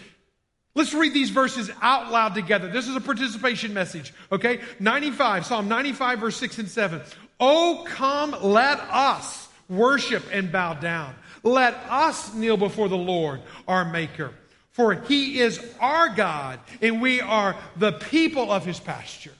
Let's 0.75 0.93
read 0.93 1.13
these 1.13 1.31
verses 1.31 1.71
out 1.81 2.11
loud 2.11 2.35
together. 2.35 2.69
This 2.69 2.87
is 2.87 2.95
a 2.95 3.01
participation 3.01 3.73
message, 3.73 4.13
okay? 4.31 4.61
95, 4.79 5.45
Psalm 5.45 5.67
95, 5.67 6.19
verse 6.19 6.37
6 6.37 6.59
and 6.59 6.69
7. 6.69 7.01
Oh, 7.39 7.83
come, 7.87 8.35
let 8.41 8.79
us 8.79 9.47
worship 9.69 10.23
and 10.31 10.51
bow 10.51 10.75
down. 10.75 11.15
Let 11.43 11.73
us 11.89 12.33
kneel 12.33 12.57
before 12.57 12.89
the 12.89 12.97
Lord, 12.97 13.41
our 13.67 13.85
Maker. 13.85 14.31
For 14.71 14.93
he 14.93 15.39
is 15.39 15.59
our 15.79 16.09
God, 16.09 16.59
and 16.81 17.01
we 17.01 17.21
are 17.21 17.55
the 17.77 17.93
people 17.93 18.51
of 18.51 18.63
his 18.63 18.79
pasture. 18.79 19.33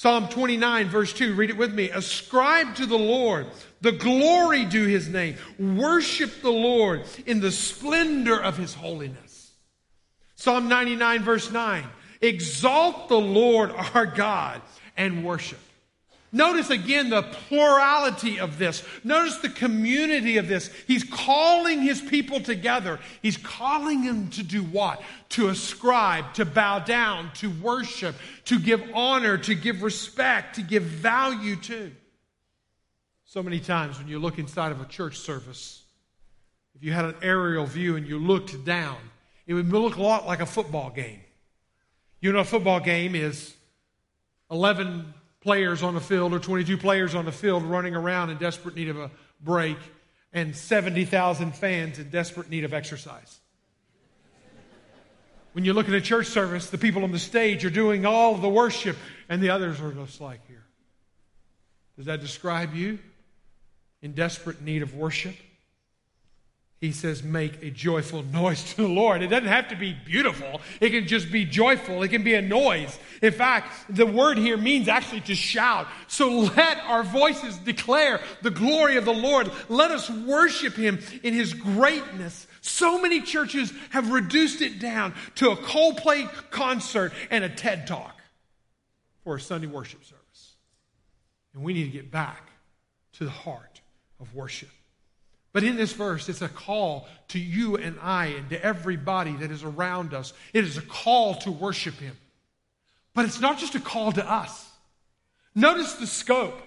Psalm 0.00 0.30
29, 0.30 0.88
verse 0.88 1.12
2, 1.12 1.34
read 1.34 1.50
it 1.50 1.58
with 1.58 1.74
me. 1.74 1.90
Ascribe 1.90 2.74
to 2.74 2.86
the 2.86 2.96
Lord 2.96 3.46
the 3.82 3.92
glory 3.92 4.64
due 4.64 4.86
his 4.86 5.10
name. 5.10 5.36
Worship 5.58 6.40
the 6.40 6.50
Lord 6.50 7.02
in 7.26 7.40
the 7.40 7.52
splendor 7.52 8.42
of 8.42 8.56
his 8.56 8.72
holiness. 8.72 9.50
Psalm 10.36 10.70
99, 10.70 11.22
verse 11.22 11.50
9. 11.50 11.84
Exalt 12.22 13.10
the 13.10 13.20
Lord 13.20 13.72
our 13.72 14.06
God 14.06 14.62
and 14.96 15.22
worship. 15.22 15.60
Notice 16.32 16.70
again 16.70 17.10
the 17.10 17.22
plurality 17.22 18.38
of 18.38 18.56
this. 18.56 18.84
Notice 19.02 19.38
the 19.38 19.48
community 19.48 20.36
of 20.36 20.46
this. 20.46 20.70
He's 20.86 21.02
calling 21.02 21.82
his 21.82 22.00
people 22.00 22.40
together. 22.40 23.00
He's 23.20 23.36
calling 23.36 24.04
them 24.04 24.30
to 24.30 24.44
do 24.44 24.62
what? 24.62 25.02
To 25.30 25.48
ascribe, 25.48 26.34
to 26.34 26.44
bow 26.44 26.78
down, 26.80 27.32
to 27.34 27.50
worship, 27.50 28.14
to 28.44 28.60
give 28.60 28.82
honor, 28.94 29.38
to 29.38 29.54
give 29.56 29.82
respect, 29.82 30.54
to 30.54 30.62
give 30.62 30.84
value 30.84 31.56
to. 31.56 31.90
So 33.24 33.42
many 33.42 33.58
times 33.58 33.98
when 33.98 34.06
you 34.06 34.20
look 34.20 34.38
inside 34.38 34.70
of 34.70 34.80
a 34.80 34.86
church 34.86 35.18
service, 35.18 35.82
if 36.76 36.84
you 36.84 36.92
had 36.92 37.06
an 37.06 37.16
aerial 37.22 37.66
view 37.66 37.96
and 37.96 38.06
you 38.06 38.18
looked 38.18 38.64
down, 38.64 38.96
it 39.48 39.54
would 39.54 39.68
look 39.68 39.96
a 39.96 40.02
lot 40.02 40.26
like 40.26 40.40
a 40.40 40.46
football 40.46 40.90
game. 40.90 41.20
You 42.20 42.32
know, 42.32 42.40
a 42.40 42.44
football 42.44 42.78
game 42.78 43.16
is 43.16 43.54
11 44.50 45.12
players 45.40 45.82
on 45.82 45.94
the 45.94 46.00
field 46.00 46.32
or 46.32 46.38
22 46.38 46.76
players 46.76 47.14
on 47.14 47.24
the 47.24 47.32
field 47.32 47.62
running 47.62 47.94
around 47.94 48.30
in 48.30 48.36
desperate 48.36 48.76
need 48.76 48.88
of 48.88 48.98
a 48.98 49.10
break 49.40 49.78
and 50.32 50.54
70,000 50.54 51.54
fans 51.54 51.98
in 51.98 52.10
desperate 52.10 52.50
need 52.50 52.64
of 52.64 52.74
exercise. 52.74 53.40
When 55.52 55.64
you 55.64 55.72
look 55.72 55.88
at 55.88 55.94
a 55.94 56.00
church 56.00 56.26
service, 56.26 56.70
the 56.70 56.78
people 56.78 57.02
on 57.02 57.10
the 57.10 57.18
stage 57.18 57.64
are 57.64 57.70
doing 57.70 58.06
all 58.06 58.36
the 58.36 58.48
worship 58.48 58.96
and 59.28 59.42
the 59.42 59.50
others 59.50 59.80
are 59.80 59.92
just 59.92 60.20
like 60.20 60.46
here. 60.46 60.64
Does 61.96 62.06
that 62.06 62.20
describe 62.20 62.74
you 62.74 62.98
in 64.00 64.12
desperate 64.12 64.62
need 64.62 64.82
of 64.82 64.94
worship? 64.94 65.34
He 66.80 66.92
says, 66.92 67.22
make 67.22 67.62
a 67.62 67.70
joyful 67.70 68.22
noise 68.22 68.72
to 68.72 68.82
the 68.82 68.88
Lord. 68.88 69.22
It 69.22 69.26
doesn't 69.26 69.48
have 69.48 69.68
to 69.68 69.76
be 69.76 69.92
beautiful. 69.92 70.62
It 70.80 70.90
can 70.90 71.06
just 71.06 71.30
be 71.30 71.44
joyful. 71.44 72.02
It 72.02 72.08
can 72.08 72.22
be 72.22 72.32
a 72.32 72.40
noise. 72.40 72.98
In 73.20 73.32
fact, 73.34 73.94
the 73.94 74.06
word 74.06 74.38
here 74.38 74.56
means 74.56 74.88
actually 74.88 75.20
to 75.22 75.34
shout. 75.34 75.88
So 76.08 76.30
let 76.30 76.78
our 76.86 77.02
voices 77.02 77.58
declare 77.58 78.20
the 78.40 78.50
glory 78.50 78.96
of 78.96 79.04
the 79.04 79.12
Lord. 79.12 79.50
Let 79.68 79.90
us 79.90 80.08
worship 80.08 80.74
him 80.74 81.00
in 81.22 81.34
his 81.34 81.52
greatness. 81.52 82.46
So 82.62 82.98
many 82.98 83.20
churches 83.20 83.74
have 83.90 84.10
reduced 84.10 84.62
it 84.62 84.80
down 84.80 85.12
to 85.34 85.50
a 85.50 85.56
Coldplay 85.56 86.30
concert 86.50 87.12
and 87.30 87.44
a 87.44 87.50
TED 87.50 87.86
talk 87.86 88.18
for 89.22 89.36
a 89.36 89.40
Sunday 89.40 89.66
worship 89.66 90.02
service. 90.02 90.56
And 91.52 91.62
we 91.62 91.74
need 91.74 91.84
to 91.84 91.90
get 91.90 92.10
back 92.10 92.48
to 93.14 93.24
the 93.24 93.30
heart 93.30 93.82
of 94.18 94.34
worship. 94.34 94.70
But 95.52 95.64
in 95.64 95.76
this 95.76 95.92
verse, 95.92 96.28
it's 96.28 96.42
a 96.42 96.48
call 96.48 97.08
to 97.28 97.38
you 97.38 97.76
and 97.76 97.98
I 98.00 98.26
and 98.26 98.48
to 98.50 98.64
everybody 98.64 99.32
that 99.36 99.50
is 99.50 99.64
around 99.64 100.14
us. 100.14 100.32
It 100.52 100.64
is 100.64 100.76
a 100.76 100.82
call 100.82 101.34
to 101.36 101.50
worship 101.50 101.94
Him. 101.94 102.16
But 103.14 103.24
it's 103.24 103.40
not 103.40 103.58
just 103.58 103.74
a 103.74 103.80
call 103.80 104.12
to 104.12 104.30
us. 104.30 104.68
Notice 105.54 105.94
the 105.94 106.06
scope. 106.06 106.60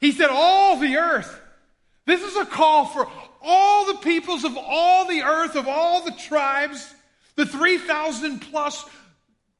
He 0.00 0.12
said, 0.12 0.28
All 0.30 0.78
the 0.78 0.96
earth. 0.96 1.40
This 2.04 2.22
is 2.22 2.36
a 2.36 2.46
call 2.46 2.86
for 2.86 3.08
all 3.42 3.86
the 3.86 3.98
peoples 3.98 4.44
of 4.44 4.56
all 4.56 5.06
the 5.06 5.22
earth, 5.22 5.56
of 5.56 5.68
all 5.68 6.04
the 6.04 6.12
tribes, 6.12 6.94
the 7.36 7.46
3,000 7.46 8.40
plus 8.40 8.84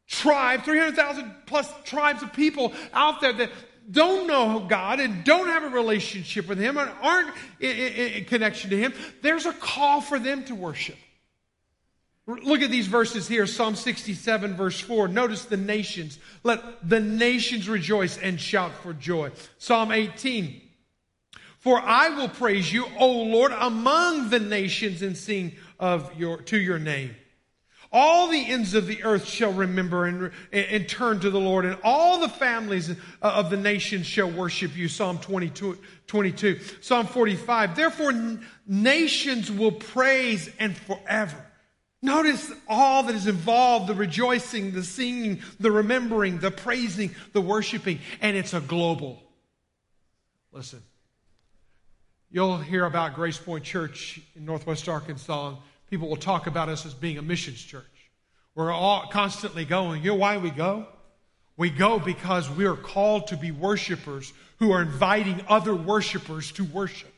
tribe, 0.08 0.62
300,000 0.64 1.32
plus 1.46 1.72
tribes 1.84 2.22
of 2.22 2.32
people 2.32 2.72
out 2.92 3.20
there 3.20 3.32
that 3.32 3.50
don't 3.90 4.26
know 4.26 4.64
God 4.68 5.00
and 5.00 5.24
don't 5.24 5.48
have 5.48 5.64
a 5.64 5.68
relationship 5.68 6.48
with 6.48 6.58
Him 6.58 6.76
and 6.78 6.90
aren't 7.02 7.34
in, 7.60 8.24
connection 8.26 8.70
to 8.70 8.76
Him, 8.76 8.94
there's 9.22 9.46
a 9.46 9.52
call 9.52 10.00
for 10.00 10.18
them 10.18 10.44
to 10.44 10.54
worship. 10.54 10.96
Look 12.26 12.62
at 12.62 12.70
these 12.70 12.86
verses 12.86 13.26
here 13.26 13.46
Psalm 13.46 13.74
67, 13.74 14.54
verse 14.54 14.78
4. 14.78 15.08
Notice 15.08 15.44
the 15.44 15.56
nations. 15.56 16.18
Let 16.44 16.88
the 16.88 17.00
nations 17.00 17.68
rejoice 17.68 18.16
and 18.16 18.40
shout 18.40 18.72
for 18.82 18.92
joy. 18.92 19.32
Psalm 19.58 19.90
18. 19.90 20.60
For 21.58 21.80
I 21.80 22.10
will 22.10 22.28
praise 22.28 22.72
you, 22.72 22.86
O 22.98 23.22
Lord, 23.22 23.52
among 23.52 24.30
the 24.30 24.40
nations 24.40 25.02
and 25.02 25.16
sing 25.16 25.52
of 25.78 26.12
your, 26.18 26.38
to 26.42 26.58
your 26.58 26.78
name. 26.78 27.14
All 27.92 28.28
the 28.28 28.46
ends 28.46 28.72
of 28.72 28.86
the 28.86 29.04
earth 29.04 29.26
shall 29.26 29.52
remember 29.52 30.06
and, 30.06 30.30
and, 30.50 30.88
turn 30.88 31.20
to 31.20 31.28
the 31.28 31.38
Lord, 31.38 31.66
and 31.66 31.76
all 31.84 32.20
the 32.20 32.28
families 32.28 32.90
of 33.20 33.50
the 33.50 33.58
nations 33.58 34.06
shall 34.06 34.30
worship 34.30 34.74
you. 34.74 34.88
Psalm 34.88 35.18
22, 35.18 35.76
22. 36.06 36.60
Psalm 36.80 37.06
45. 37.06 37.76
Therefore, 37.76 38.14
nations 38.66 39.50
will 39.50 39.72
praise 39.72 40.50
and 40.58 40.74
forever. 40.74 41.36
Notice 42.00 42.50
all 42.66 43.02
that 43.02 43.14
is 43.14 43.26
involved 43.26 43.88
the 43.88 43.94
rejoicing, 43.94 44.72
the 44.72 44.82
singing, 44.82 45.40
the 45.60 45.70
remembering, 45.70 46.38
the 46.38 46.50
praising, 46.50 47.14
the 47.34 47.42
worshiping, 47.42 48.00
and 48.22 48.38
it's 48.38 48.54
a 48.54 48.60
global. 48.60 49.22
Listen, 50.50 50.82
you'll 52.30 52.56
hear 52.56 52.86
about 52.86 53.14
Grace 53.14 53.38
Point 53.38 53.64
Church 53.64 54.18
in 54.34 54.46
Northwest 54.46 54.88
Arkansas 54.88 55.56
People 55.92 56.08
will 56.08 56.16
talk 56.16 56.46
about 56.46 56.70
us 56.70 56.86
as 56.86 56.94
being 56.94 57.18
a 57.18 57.22
missions 57.22 57.62
church. 57.62 57.84
We're 58.54 58.72
all 58.72 59.08
constantly 59.08 59.66
going. 59.66 60.02
You 60.02 60.12
know 60.12 60.14
why 60.14 60.38
we 60.38 60.48
go? 60.48 60.86
We 61.58 61.68
go 61.68 61.98
because 61.98 62.48
we 62.48 62.64
are 62.64 62.76
called 62.76 63.26
to 63.26 63.36
be 63.36 63.50
worshipers 63.50 64.32
who 64.58 64.72
are 64.72 64.80
inviting 64.80 65.44
other 65.48 65.74
worshipers 65.74 66.50
to 66.52 66.64
worship. 66.64 67.11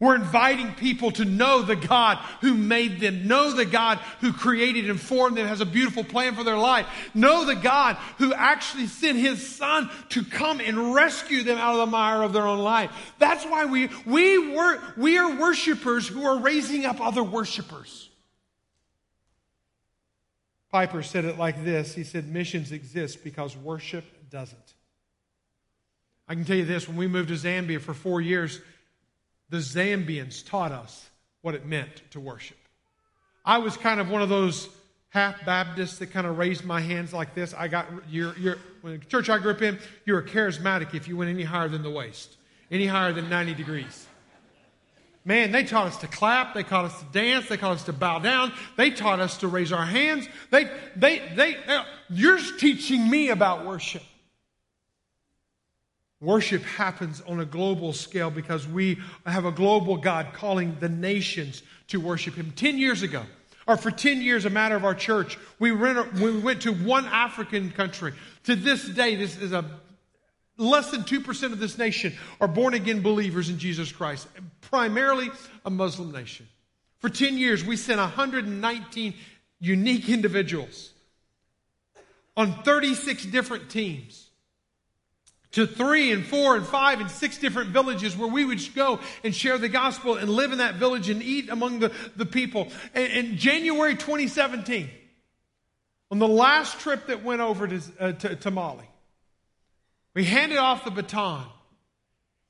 We're 0.00 0.14
inviting 0.14 0.74
people 0.74 1.10
to 1.12 1.24
know 1.24 1.62
the 1.62 1.74
God 1.74 2.18
who 2.40 2.54
made 2.54 3.00
them, 3.00 3.26
know 3.26 3.52
the 3.52 3.64
God 3.64 3.98
who 4.20 4.32
created 4.32 4.88
and 4.88 5.00
formed 5.00 5.36
them, 5.36 5.48
has 5.48 5.60
a 5.60 5.66
beautiful 5.66 6.04
plan 6.04 6.36
for 6.36 6.44
their 6.44 6.56
life, 6.56 6.86
know 7.14 7.44
the 7.44 7.56
God 7.56 7.96
who 8.18 8.32
actually 8.32 8.86
sent 8.86 9.18
his 9.18 9.56
son 9.56 9.90
to 10.10 10.24
come 10.24 10.60
and 10.60 10.94
rescue 10.94 11.42
them 11.42 11.58
out 11.58 11.72
of 11.72 11.78
the 11.78 11.86
mire 11.86 12.22
of 12.22 12.32
their 12.32 12.46
own 12.46 12.60
life. 12.60 12.92
That's 13.18 13.44
why 13.44 13.64
we, 13.64 13.90
we, 14.06 14.54
were, 14.54 14.80
we 14.96 15.18
are 15.18 15.34
worshipers 15.34 16.06
who 16.06 16.24
are 16.24 16.38
raising 16.38 16.86
up 16.86 17.00
other 17.00 17.24
worshipers. 17.24 18.08
Piper 20.70 21.02
said 21.02 21.24
it 21.24 21.38
like 21.38 21.64
this 21.64 21.94
He 21.94 22.04
said, 22.04 22.28
Missions 22.28 22.70
exist 22.70 23.24
because 23.24 23.56
worship 23.56 24.04
doesn't. 24.30 24.74
I 26.28 26.34
can 26.34 26.44
tell 26.44 26.56
you 26.56 26.66
this 26.66 26.86
when 26.86 26.98
we 26.98 27.08
moved 27.08 27.30
to 27.30 27.34
Zambia 27.34 27.80
for 27.80 27.94
four 27.94 28.20
years, 28.20 28.60
the 29.50 29.58
Zambians 29.58 30.46
taught 30.46 30.72
us 30.72 31.08
what 31.42 31.54
it 31.54 31.66
meant 31.66 32.02
to 32.10 32.20
worship. 32.20 32.58
I 33.44 33.58
was 33.58 33.76
kind 33.76 34.00
of 34.00 34.10
one 34.10 34.22
of 34.22 34.28
those 34.28 34.68
half 35.10 35.44
Baptists 35.46 35.98
that 35.98 36.08
kind 36.08 36.26
of 36.26 36.36
raised 36.36 36.64
my 36.64 36.80
hands 36.80 37.12
like 37.12 37.34
this. 37.34 37.54
I 37.54 37.68
got, 37.68 37.86
you're, 38.10 38.58
when 38.82 38.98
the 38.98 39.04
church 39.06 39.30
I 39.30 39.38
grew 39.38 39.52
up 39.52 39.62
in, 39.62 39.78
you 40.04 40.14
were 40.14 40.22
charismatic 40.22 40.94
if 40.94 41.08
you 41.08 41.16
went 41.16 41.30
any 41.30 41.44
higher 41.44 41.68
than 41.68 41.82
the 41.82 41.90
waist, 41.90 42.36
any 42.70 42.86
higher 42.86 43.12
than 43.12 43.30
90 43.30 43.54
degrees. 43.54 44.06
Man, 45.24 45.52
they 45.52 45.64
taught 45.64 45.86
us 45.86 45.96
to 45.98 46.06
clap. 46.06 46.54
They 46.54 46.62
taught 46.62 46.86
us 46.86 46.98
to 47.00 47.04
dance. 47.06 47.48
They 47.48 47.56
taught 47.56 47.72
us 47.72 47.84
to 47.84 47.92
bow 47.92 48.18
down. 48.18 48.52
They 48.76 48.90
taught 48.90 49.20
us 49.20 49.38
to 49.38 49.48
raise 49.48 49.72
our 49.72 49.84
hands. 49.84 50.26
They, 50.50 50.64
they, 50.96 51.18
they, 51.36 51.56
they 51.66 51.82
you're 52.08 52.38
teaching 52.58 53.10
me 53.10 53.28
about 53.28 53.66
worship. 53.66 54.02
Worship 56.20 56.62
happens 56.64 57.22
on 57.28 57.40
a 57.40 57.44
global 57.44 57.92
scale 57.92 58.30
because 58.30 58.66
we 58.66 58.98
have 59.24 59.44
a 59.44 59.52
global 59.52 59.96
God 59.96 60.32
calling 60.32 60.76
the 60.80 60.88
nations 60.88 61.62
to 61.88 62.00
worship 62.00 62.34
Him. 62.34 62.52
Ten 62.56 62.76
years 62.76 63.02
ago, 63.02 63.24
or 63.68 63.76
for 63.76 63.90
10 63.90 64.22
years, 64.22 64.46
a 64.46 64.50
matter 64.50 64.74
of 64.74 64.84
our 64.84 64.94
church, 64.94 65.38
we, 65.58 65.70
went, 65.72 66.14
we 66.14 66.38
went 66.38 66.62
to 66.62 66.72
one 66.72 67.04
African 67.04 67.70
country. 67.70 68.14
To 68.44 68.56
this 68.56 68.88
day, 68.88 69.14
this 69.14 69.36
is 69.36 69.52
a 69.52 69.62
less 70.56 70.90
than 70.90 71.02
2% 71.02 71.52
of 71.52 71.60
this 71.60 71.78
nation 71.78 72.14
are 72.40 72.48
born 72.48 72.74
again 72.74 73.02
believers 73.02 73.50
in 73.50 73.58
Jesus 73.58 73.92
Christ, 73.92 74.26
primarily 74.62 75.30
a 75.64 75.70
Muslim 75.70 76.10
nation. 76.10 76.48
For 76.98 77.10
10 77.10 77.38
years, 77.38 77.64
we 77.64 77.76
sent 77.76 78.00
119 78.00 79.14
unique 79.60 80.08
individuals 80.08 80.92
on 82.36 82.62
36 82.62 83.26
different 83.26 83.70
teams 83.70 84.27
to 85.52 85.66
three 85.66 86.12
and 86.12 86.24
four 86.26 86.56
and 86.56 86.66
five 86.66 87.00
and 87.00 87.10
six 87.10 87.38
different 87.38 87.70
villages 87.70 88.16
where 88.16 88.28
we 88.28 88.44
would 88.44 88.60
go 88.74 89.00
and 89.24 89.34
share 89.34 89.58
the 89.58 89.68
gospel 89.68 90.16
and 90.16 90.28
live 90.28 90.52
in 90.52 90.58
that 90.58 90.74
village 90.74 91.08
and 91.08 91.22
eat 91.22 91.48
among 91.48 91.78
the, 91.78 91.92
the 92.16 92.26
people. 92.26 92.68
And 92.94 93.12
in 93.12 93.36
January 93.38 93.94
2017, 93.94 94.90
on 96.10 96.18
the 96.18 96.28
last 96.28 96.80
trip 96.80 97.06
that 97.06 97.22
went 97.22 97.40
over 97.40 97.66
to, 97.66 97.80
uh, 97.98 98.12
to, 98.12 98.36
to 98.36 98.50
Mali, 98.50 98.88
we 100.14 100.24
handed 100.24 100.58
off 100.58 100.84
the 100.84 100.90
baton. 100.90 101.46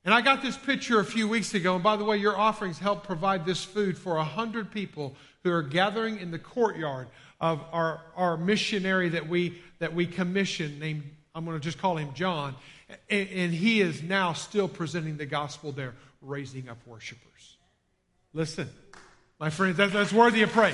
And 0.05 0.13
I 0.13 0.21
got 0.21 0.41
this 0.41 0.57
picture 0.57 0.99
a 0.99 1.05
few 1.05 1.27
weeks 1.27 1.53
ago. 1.53 1.75
And 1.75 1.83
by 1.83 1.97
the 1.97 2.05
way, 2.05 2.17
your 2.17 2.37
offerings 2.37 2.79
help 2.79 3.03
provide 3.03 3.45
this 3.45 3.63
food 3.63 3.97
for 3.97 4.15
100 4.15 4.71
people 4.71 5.15
who 5.43 5.51
are 5.51 5.61
gathering 5.61 6.19
in 6.19 6.31
the 6.31 6.39
courtyard 6.39 7.07
of 7.39 7.61
our, 7.71 8.01
our 8.15 8.37
missionary 8.37 9.09
that 9.09 9.27
we, 9.27 9.61
that 9.79 9.93
we 9.93 10.05
commissioned 10.05 10.79
named, 10.79 11.03
I'm 11.35 11.45
going 11.45 11.57
to 11.57 11.63
just 11.63 11.77
call 11.77 11.97
him 11.97 12.13
John. 12.13 12.55
And, 13.09 13.29
and 13.29 13.53
he 13.53 13.81
is 13.81 14.01
now 14.01 14.33
still 14.33 14.67
presenting 14.67 15.17
the 15.17 15.25
gospel 15.25 15.71
there, 15.71 15.93
raising 16.21 16.69
up 16.69 16.77
worshipers. 16.85 17.57
Listen, 18.33 18.69
my 19.39 19.49
friends, 19.49 19.77
that, 19.77 19.91
that's 19.91 20.13
worthy 20.13 20.41
of 20.41 20.51
praise. 20.51 20.73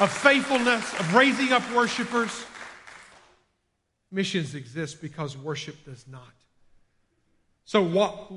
Of 0.00 0.12
faithfulness, 0.12 0.92
of 1.00 1.14
raising 1.14 1.52
up 1.52 1.68
worshipers. 1.72 2.44
Missions 4.10 4.54
exist 4.54 5.00
because 5.00 5.36
worship 5.36 5.84
does 5.84 6.06
not. 6.08 6.32
So 7.64 7.82
what 7.82 8.30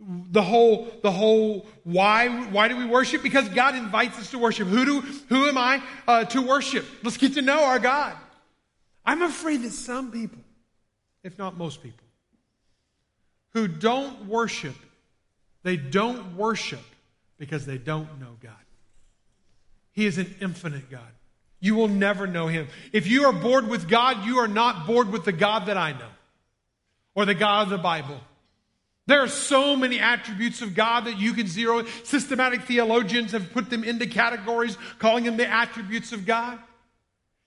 the 0.00 0.42
whole 0.42 0.88
the 1.02 1.10
whole 1.10 1.66
why 1.84 2.28
why 2.28 2.68
do 2.68 2.76
we 2.76 2.84
worship? 2.84 3.22
Because 3.22 3.48
God 3.48 3.74
invites 3.74 4.18
us 4.18 4.30
to 4.32 4.38
worship. 4.38 4.68
Who 4.68 4.84
do 4.84 5.00
who 5.00 5.46
am 5.46 5.56
I 5.56 5.82
uh, 6.06 6.24
to 6.26 6.42
worship? 6.42 6.84
Let's 7.02 7.16
get 7.16 7.34
to 7.34 7.42
know 7.42 7.64
our 7.64 7.78
God. 7.78 8.14
I'm 9.04 9.22
afraid 9.22 9.62
that 9.62 9.70
some 9.70 10.12
people 10.12 10.42
if 11.22 11.38
not 11.38 11.56
most 11.56 11.82
people, 11.82 12.06
who 13.52 13.68
don't 13.68 14.26
worship, 14.26 14.76
they 15.62 15.76
don't 15.76 16.36
worship 16.36 16.84
because 17.38 17.66
they 17.66 17.78
don't 17.78 18.20
know 18.20 18.36
God. 18.42 18.52
He 19.92 20.06
is 20.06 20.18
an 20.18 20.34
infinite 20.40 20.90
God. 20.90 21.00
You 21.60 21.74
will 21.74 21.88
never 21.88 22.26
know 22.26 22.46
him. 22.46 22.68
If 22.92 23.08
you 23.08 23.24
are 23.24 23.32
bored 23.32 23.68
with 23.68 23.88
God, 23.88 24.24
you 24.24 24.38
are 24.38 24.48
not 24.48 24.86
bored 24.86 25.10
with 25.10 25.24
the 25.24 25.32
God 25.32 25.66
that 25.66 25.76
I 25.76 25.92
know 25.92 26.10
or 27.14 27.24
the 27.24 27.34
God 27.34 27.64
of 27.64 27.70
the 27.70 27.78
Bible. 27.78 28.20
There 29.06 29.20
are 29.22 29.28
so 29.28 29.74
many 29.74 29.98
attributes 29.98 30.62
of 30.62 30.74
God 30.74 31.06
that 31.06 31.18
you 31.18 31.32
can 31.32 31.48
zero. 31.48 31.84
Systematic 32.04 32.62
theologians 32.62 33.32
have 33.32 33.52
put 33.52 33.70
them 33.70 33.82
into 33.82 34.06
categories, 34.06 34.76
calling 34.98 35.24
them 35.24 35.36
the 35.36 35.48
attributes 35.48 36.12
of 36.12 36.26
God. 36.26 36.58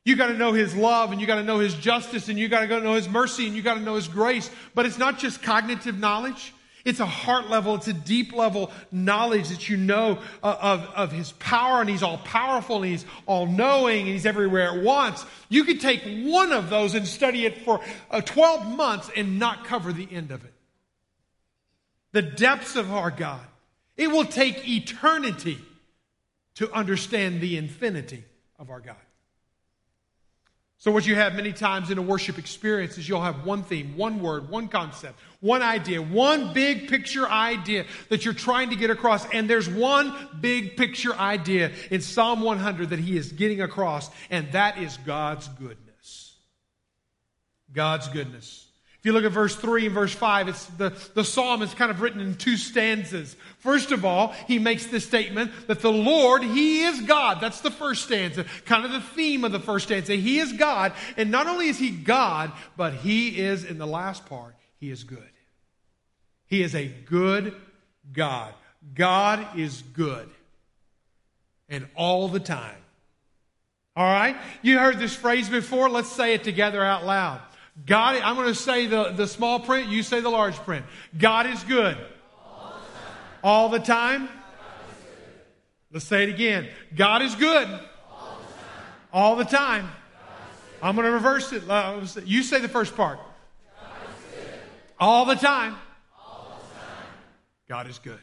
You 0.03 0.15
got 0.15 0.27
to 0.27 0.33
know 0.33 0.53
His 0.53 0.75
love 0.75 1.11
and 1.11 1.21
you 1.21 1.27
got 1.27 1.35
to 1.35 1.43
know 1.43 1.59
His 1.59 1.75
justice 1.75 2.27
and 2.27 2.39
you 2.39 2.47
got 2.47 2.61
to 2.61 2.81
know 2.81 2.93
His 2.95 3.07
mercy 3.07 3.47
and 3.47 3.55
you 3.55 3.61
got 3.61 3.75
to 3.75 3.81
know 3.81 3.95
His 3.95 4.07
grace. 4.07 4.49
But 4.73 4.85
it's 4.85 4.97
not 4.97 5.19
just 5.19 5.43
cognitive 5.43 5.99
knowledge. 5.99 6.53
It's 6.83 6.99
a 6.99 7.05
heart 7.05 7.49
level, 7.49 7.75
it's 7.75 7.87
a 7.87 7.93
deep 7.93 8.33
level 8.33 8.71
knowledge 8.91 9.49
that 9.49 9.69
you 9.69 9.77
know 9.77 10.17
uh, 10.41 10.57
of, 10.59 10.85
of 10.95 11.11
His 11.11 11.31
power 11.33 11.81
and 11.81 11.89
He's 11.89 12.01
all 12.01 12.17
powerful 12.19 12.77
and 12.77 12.85
He's 12.85 13.05
all 13.27 13.45
knowing 13.45 14.01
and 14.01 14.09
He's 14.09 14.25
everywhere 14.25 14.71
at 14.71 14.81
once. 14.81 15.23
You 15.49 15.63
could 15.63 15.79
take 15.79 16.01
one 16.25 16.51
of 16.51 16.71
those 16.71 16.95
and 16.95 17.07
study 17.07 17.45
it 17.45 17.59
for 17.59 17.81
uh, 18.09 18.21
12 18.21 18.75
months 18.75 19.11
and 19.15 19.37
not 19.37 19.65
cover 19.65 19.93
the 19.93 20.07
end 20.11 20.31
of 20.31 20.43
it. 20.43 20.53
The 22.13 22.23
depths 22.23 22.75
of 22.75 22.91
our 22.91 23.11
God. 23.11 23.45
It 23.95 24.07
will 24.07 24.25
take 24.25 24.67
eternity 24.67 25.59
to 26.55 26.71
understand 26.73 27.39
the 27.41 27.57
infinity 27.57 28.23
of 28.57 28.71
our 28.71 28.79
God. 28.79 28.95
So, 30.81 30.89
what 30.89 31.05
you 31.05 31.13
have 31.13 31.35
many 31.35 31.53
times 31.53 31.91
in 31.91 31.99
a 31.99 32.01
worship 32.01 32.39
experience 32.39 32.97
is 32.97 33.07
you'll 33.07 33.21
have 33.21 33.45
one 33.45 33.61
theme, 33.61 33.95
one 33.95 34.19
word, 34.19 34.49
one 34.49 34.67
concept, 34.67 35.19
one 35.39 35.61
idea, 35.61 36.01
one 36.01 36.53
big 36.53 36.89
picture 36.89 37.29
idea 37.29 37.85
that 38.09 38.25
you're 38.25 38.33
trying 38.33 38.71
to 38.71 38.75
get 38.75 38.89
across. 38.89 39.29
And 39.29 39.47
there's 39.47 39.69
one 39.69 40.11
big 40.39 40.77
picture 40.77 41.13
idea 41.13 41.71
in 41.91 42.01
Psalm 42.01 42.41
100 42.41 42.89
that 42.89 42.97
he 42.97 43.15
is 43.15 43.31
getting 43.31 43.61
across, 43.61 44.09
and 44.31 44.51
that 44.53 44.79
is 44.79 44.97
God's 45.05 45.47
goodness. 45.49 46.35
God's 47.71 48.07
goodness. 48.07 48.65
If 49.01 49.05
you 49.05 49.13
look 49.13 49.23
at 49.23 49.31
verse 49.31 49.55
3 49.55 49.85
and 49.85 49.93
verse 49.93 50.13
5, 50.13 50.47
it's 50.47 50.65
the, 50.65 50.91
the 51.13 51.23
psalm 51.23 51.61
is 51.61 51.75
kind 51.75 51.91
of 51.91 52.01
written 52.01 52.21
in 52.21 52.35
two 52.35 52.57
stanzas. 52.57 53.35
First 53.61 53.91
of 53.91 54.03
all, 54.03 54.33
he 54.47 54.57
makes 54.57 54.87
the 54.87 54.99
statement 54.99 55.51
that 55.67 55.81
the 55.81 55.91
Lord, 55.91 56.43
He 56.43 56.83
is 56.83 57.01
God. 57.01 57.39
That's 57.39 57.61
the 57.61 57.69
first 57.69 58.05
stanza, 58.05 58.45
kind 58.65 58.85
of 58.85 58.91
the 58.91 59.01
theme 59.01 59.43
of 59.43 59.51
the 59.51 59.59
first 59.59 59.85
stanza. 59.85 60.15
He 60.15 60.39
is 60.39 60.51
God, 60.53 60.93
and 61.15 61.29
not 61.29 61.45
only 61.45 61.67
is 61.67 61.77
He 61.77 61.91
God, 61.91 62.51
but 62.75 62.95
He 62.95 63.39
is, 63.39 63.63
in 63.63 63.77
the 63.77 63.85
last 63.85 64.25
part, 64.25 64.55
He 64.79 64.89
is 64.89 65.03
good. 65.03 65.29
He 66.47 66.63
is 66.63 66.73
a 66.73 66.87
good 66.87 67.55
God. 68.11 68.53
God 68.95 69.57
is 69.57 69.83
good. 69.93 70.27
And 71.69 71.87
all 71.95 72.27
the 72.27 72.39
time. 72.39 72.75
All 73.95 74.11
right? 74.11 74.35
You 74.63 74.79
heard 74.79 74.97
this 74.97 75.15
phrase 75.15 75.49
before. 75.49 75.87
Let's 75.87 76.11
say 76.11 76.33
it 76.33 76.43
together 76.43 76.83
out 76.83 77.05
loud. 77.05 77.41
God, 77.85 78.15
I'm 78.23 78.35
going 78.35 78.47
to 78.47 78.55
say 78.55 78.87
the, 78.87 79.11
the 79.11 79.27
small 79.27 79.59
print, 79.59 79.87
you 79.89 80.03
say 80.03 80.19
the 80.19 80.29
large 80.29 80.55
print. 80.55 80.85
God 81.17 81.45
is 81.45 81.63
good. 81.63 81.97
All 83.43 83.69
the 83.69 83.79
time. 83.79 84.29
Let's 85.91 86.05
say 86.05 86.23
it 86.23 86.29
again. 86.29 86.69
God 86.95 87.21
is 87.21 87.35
good. 87.35 87.67
All 89.11 89.35
the 89.35 89.43
time. 89.43 89.89
I'm 90.81 90.95
going 90.95 91.05
to 91.05 91.13
reverse 91.13 91.51
it. 91.51 91.63
You 92.25 92.43
say 92.43 92.59
the 92.59 92.69
first 92.69 92.95
part. 92.95 93.19
All 94.99 95.25
the 95.25 95.35
time. 95.35 95.75
God 97.67 97.89
is 97.89 97.99
good. 97.99 98.19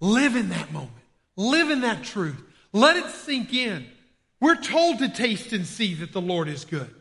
Live 0.00 0.36
in 0.36 0.50
that 0.50 0.72
moment. 0.72 0.92
Live 1.36 1.70
in 1.70 1.80
that 1.82 2.04
truth. 2.04 2.40
Let 2.72 2.96
it 2.96 3.06
sink 3.10 3.52
in. 3.54 3.86
We're 4.40 4.60
told 4.60 4.98
to 4.98 5.08
taste 5.08 5.52
and 5.52 5.66
see 5.66 5.94
that 5.94 6.12
the 6.12 6.20
Lord 6.20 6.48
is 6.48 6.64
good. 6.64 6.94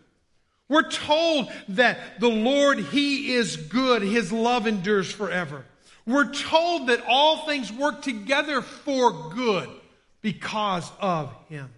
We're 0.70 0.90
told 0.90 1.52
that 1.70 2.20
the 2.20 2.30
Lord, 2.30 2.80
He 2.80 3.36
is 3.36 3.58
good. 3.58 4.02
His 4.02 4.32
love 4.32 4.66
endures 4.66 5.12
forever. 5.12 5.66
We're 6.08 6.32
told 6.32 6.88
that 6.88 7.04
all 7.06 7.46
things 7.46 7.72
work 7.72 8.02
together 8.02 8.62
for 8.62 9.30
good 9.36 9.70
because 10.22 10.90
of 11.02 11.36
Him. 11.50 11.70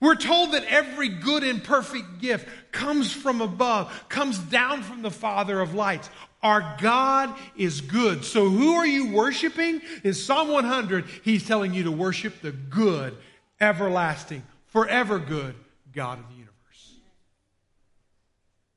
We're 0.00 0.16
told 0.16 0.52
that 0.52 0.64
every 0.64 1.08
good 1.08 1.44
and 1.44 1.62
perfect 1.62 2.20
gift 2.20 2.46
comes 2.72 3.12
from 3.12 3.40
above, 3.40 4.08
comes 4.08 4.36
down 4.38 4.82
from 4.82 5.00
the 5.00 5.12
Father 5.12 5.60
of 5.60 5.74
lights. 5.74 6.10
Our 6.42 6.76
God 6.80 7.34
is 7.56 7.80
good. 7.80 8.24
So 8.24 8.48
who 8.48 8.74
are 8.74 8.86
you 8.86 9.12
worshiping? 9.12 9.80
In 10.04 10.12
Psalm 10.12 10.48
100, 10.48 11.06
he's 11.22 11.46
telling 11.46 11.72
you 11.72 11.84
to 11.84 11.92
worship 11.92 12.42
the 12.42 12.52
good, 12.52 13.16
everlasting, 13.60 14.42
forever 14.66 15.18
good 15.18 15.54
God 15.94 16.18
of 16.18 16.28
the 16.28 16.34
universe. 16.34 16.94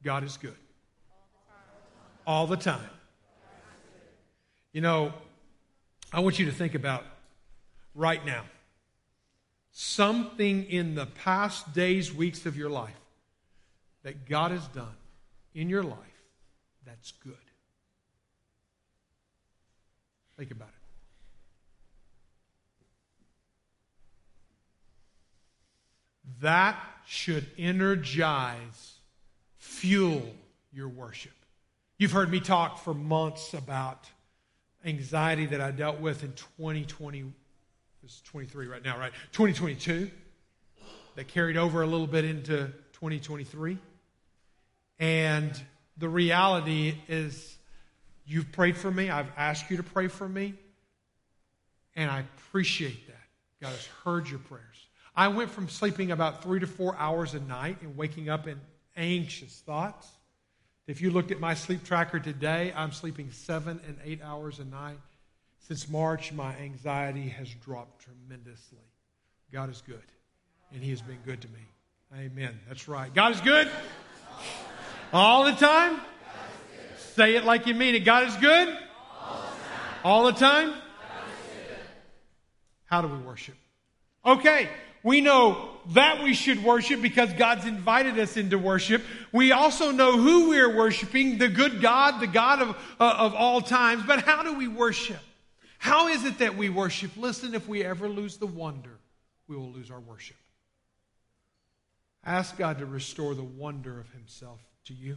God 0.03 0.23
is 0.23 0.37
good. 0.37 0.55
All 2.25 2.47
the 2.47 2.55
time. 2.55 2.89
You 4.71 4.81
know, 4.81 5.13
I 6.11 6.19
want 6.19 6.39
you 6.39 6.45
to 6.45 6.51
think 6.51 6.75
about 6.75 7.03
right 7.95 8.23
now 8.25 8.43
something 9.71 10.65
in 10.65 10.95
the 10.95 11.05
past 11.05 11.73
days, 11.73 12.13
weeks 12.13 12.45
of 12.45 12.57
your 12.57 12.69
life 12.69 12.93
that 14.03 14.27
God 14.27 14.51
has 14.51 14.67
done 14.67 14.95
in 15.53 15.69
your 15.69 15.83
life 15.83 15.97
that's 16.89 17.11
good. 17.11 17.33
Think 20.37 20.51
about 20.51 20.69
it. 20.69 20.73
That 26.41 26.79
should 27.05 27.45
energize, 27.57 28.99
fuel 29.57 30.23
your 30.71 30.87
worship. 30.87 31.33
You've 31.97 32.11
heard 32.11 32.31
me 32.31 32.39
talk 32.39 32.79
for 32.79 32.93
months 32.93 33.53
about 33.53 34.09
anxiety 34.85 35.45
that 35.47 35.61
I 35.61 35.71
dealt 35.71 35.99
with 35.99 36.23
in 36.23 36.33
2020. 36.33 37.25
It's 38.03 38.21
23 38.21 38.67
right 38.67 38.83
now, 38.83 38.97
right? 38.97 39.11
2022. 39.31 40.09
That 41.15 41.27
carried 41.27 41.57
over 41.57 41.81
a 41.81 41.87
little 41.87 42.07
bit 42.07 42.23
into 42.23 42.71
2023. 42.93 43.77
And 44.99 45.61
the 45.97 46.07
reality 46.07 46.95
is, 47.07 47.57
you've 48.25 48.51
prayed 48.51 48.77
for 48.77 48.91
me. 48.91 49.09
I've 49.09 49.31
asked 49.35 49.69
you 49.69 49.77
to 49.77 49.83
pray 49.83 50.07
for 50.07 50.29
me. 50.29 50.53
And 51.95 52.09
I 52.09 52.19
appreciate 52.19 53.07
that. 53.07 53.15
God 53.61 53.69
has 53.69 53.85
heard 54.03 54.29
your 54.29 54.39
prayers. 54.39 54.63
I 55.15 55.27
went 55.27 55.49
from 55.49 55.67
sleeping 55.67 56.11
about 56.11 56.43
three 56.43 56.61
to 56.61 56.67
four 56.67 56.95
hours 56.95 57.33
a 57.33 57.41
night 57.41 57.81
and 57.81 57.97
waking 57.97 58.29
up 58.29 58.47
in 58.47 58.59
anxious 58.95 59.61
thoughts. 59.65 60.07
If 60.89 61.01
you 61.01 61.11
looked 61.11 61.29
at 61.29 61.39
my 61.39 61.53
sleep 61.53 61.83
tracker 61.83 62.19
today, 62.19 62.73
I'm 62.75 62.91
sleeping 62.91 63.29
seven 63.29 63.79
and 63.85 63.95
eight 64.03 64.23
hours 64.23 64.57
a 64.57 64.65
night. 64.65 64.97
Since 65.59 65.87
March, 65.87 66.33
my 66.33 66.55
anxiety 66.55 67.29
has 67.29 67.47
dropped 67.63 68.01
tremendously. 68.01 68.79
God 69.53 69.69
is 69.69 69.83
good, 69.85 70.01
and 70.73 70.81
He 70.81 70.89
has 70.89 71.03
been 71.03 71.19
good 71.23 71.41
to 71.41 71.47
me. 71.49 71.59
Amen. 72.17 72.59
That's 72.67 72.87
right. 72.87 73.13
God 73.13 73.33
is 73.33 73.41
good 73.41 73.69
all 75.13 75.45
the 75.45 75.51
time. 75.51 76.01
Say 77.13 77.35
it 77.35 77.45
like 77.45 77.67
you 77.67 77.75
mean 77.75 77.93
it. 77.93 77.99
God 77.99 78.27
is 78.27 78.35
good 78.37 78.75
all 80.03 80.25
the 80.25 80.31
time. 80.31 80.73
How 82.85 83.03
do 83.03 83.09
we 83.09 83.17
worship? 83.19 83.57
Okay, 84.25 84.67
we 85.03 85.21
know 85.21 85.69
that 85.93 86.23
we 86.23 86.33
should 86.33 86.63
worship 86.63 87.01
because 87.01 87.31
God's 87.33 87.65
invited 87.65 88.19
us 88.19 88.37
into 88.37 88.57
worship. 88.57 89.03
We 89.31 89.51
also 89.51 89.91
know 89.91 90.17
who 90.17 90.49
we 90.49 90.59
are 90.59 90.75
worshiping, 90.75 91.37
the 91.37 91.47
good 91.47 91.81
God, 91.81 92.19
the 92.19 92.27
God 92.27 92.61
of, 92.61 92.69
uh, 92.99 93.15
of 93.17 93.33
all 93.33 93.61
times. 93.61 94.03
But 94.05 94.23
how 94.23 94.43
do 94.43 94.53
we 94.53 94.67
worship? 94.67 95.19
How 95.77 96.09
is 96.09 96.25
it 96.25 96.39
that 96.39 96.57
we 96.57 96.69
worship? 96.69 97.11
Listen, 97.15 97.55
if 97.55 97.67
we 97.67 97.83
ever 97.83 98.09
lose 98.09 98.37
the 98.37 98.47
wonder, 98.47 98.99
we 99.47 99.55
will 99.55 99.71
lose 99.71 99.89
our 99.89 99.99
worship. 99.99 100.35
Ask 102.25 102.57
God 102.57 102.79
to 102.79 102.85
restore 102.85 103.33
the 103.33 103.43
wonder 103.43 103.99
of 103.99 104.11
Himself 104.11 104.59
to 104.85 104.93
you. 104.93 105.15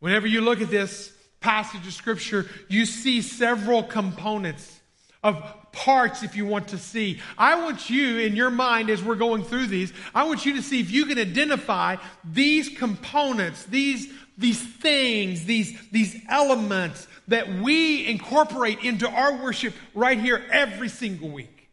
Whenever 0.00 0.26
you 0.26 0.42
look 0.42 0.60
at 0.60 0.70
this 0.70 1.10
passage 1.40 1.86
of 1.86 1.94
Scripture, 1.94 2.46
you 2.68 2.84
see 2.84 3.22
several 3.22 3.82
components 3.82 4.80
of 5.24 5.42
parts 5.72 6.22
if 6.22 6.36
you 6.36 6.46
want 6.46 6.68
to 6.68 6.78
see. 6.78 7.20
I 7.36 7.56
want 7.64 7.90
you 7.90 8.18
in 8.18 8.36
your 8.36 8.50
mind 8.50 8.90
as 8.90 9.02
we're 9.02 9.16
going 9.16 9.42
through 9.42 9.66
these, 9.66 9.92
I 10.14 10.24
want 10.24 10.46
you 10.46 10.54
to 10.54 10.62
see 10.62 10.78
if 10.78 10.90
you 10.90 11.06
can 11.06 11.18
identify 11.18 11.96
these 12.22 12.68
components, 12.68 13.64
these, 13.64 14.12
these 14.38 14.62
things, 14.62 15.46
these, 15.46 15.76
these 15.90 16.20
elements 16.28 17.08
that 17.26 17.48
we 17.48 18.06
incorporate 18.06 18.84
into 18.84 19.08
our 19.08 19.42
worship 19.42 19.74
right 19.94 20.20
here 20.20 20.44
every 20.50 20.90
single 20.90 21.30
week. 21.30 21.70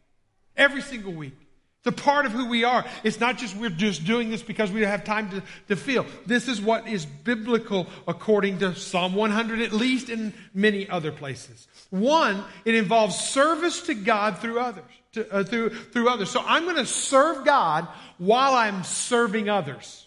Every 0.56 0.82
single 0.82 1.12
week. 1.12 1.41
It's 1.84 1.98
a 1.98 2.02
part 2.02 2.26
of 2.26 2.32
who 2.32 2.46
we 2.46 2.62
are. 2.62 2.84
It's 3.02 3.18
not 3.18 3.38
just 3.38 3.56
we're 3.56 3.68
just 3.68 4.04
doing 4.04 4.30
this 4.30 4.40
because 4.40 4.70
we 4.70 4.82
have 4.82 5.02
time 5.02 5.30
to, 5.30 5.42
to 5.66 5.74
feel. 5.74 6.06
This 6.26 6.46
is 6.46 6.60
what 6.60 6.86
is 6.86 7.04
biblical 7.04 7.88
according 8.06 8.60
to 8.60 8.76
Psalm 8.76 9.16
100 9.16 9.60
at 9.60 9.72
least 9.72 10.08
and 10.08 10.32
many 10.54 10.88
other 10.88 11.10
places. 11.10 11.66
One, 11.90 12.44
it 12.64 12.76
involves 12.76 13.16
service 13.16 13.82
to 13.82 13.94
God 13.94 14.38
through 14.38 14.60
others. 14.60 14.84
To, 15.14 15.30
uh, 15.30 15.42
through, 15.42 15.70
through 15.70 16.08
others. 16.08 16.30
So 16.30 16.40
I'm 16.46 16.64
going 16.64 16.76
to 16.76 16.86
serve 16.86 17.44
God 17.44 17.88
while 18.16 18.54
I'm 18.54 18.84
serving 18.84 19.48
others. 19.48 20.06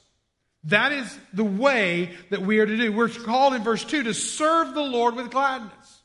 That 0.64 0.94
is 0.94 1.20
the 1.34 1.44
way 1.44 2.12
that 2.30 2.42
we 2.42 2.60
are 2.60 2.66
to 2.66 2.78
do. 2.78 2.92
We're 2.94 3.10
called 3.10 3.54
in 3.54 3.64
verse 3.64 3.84
2 3.84 4.04
to 4.04 4.14
serve 4.14 4.74
the 4.74 4.82
Lord 4.82 5.16
with 5.16 5.30
gladness. 5.30 6.02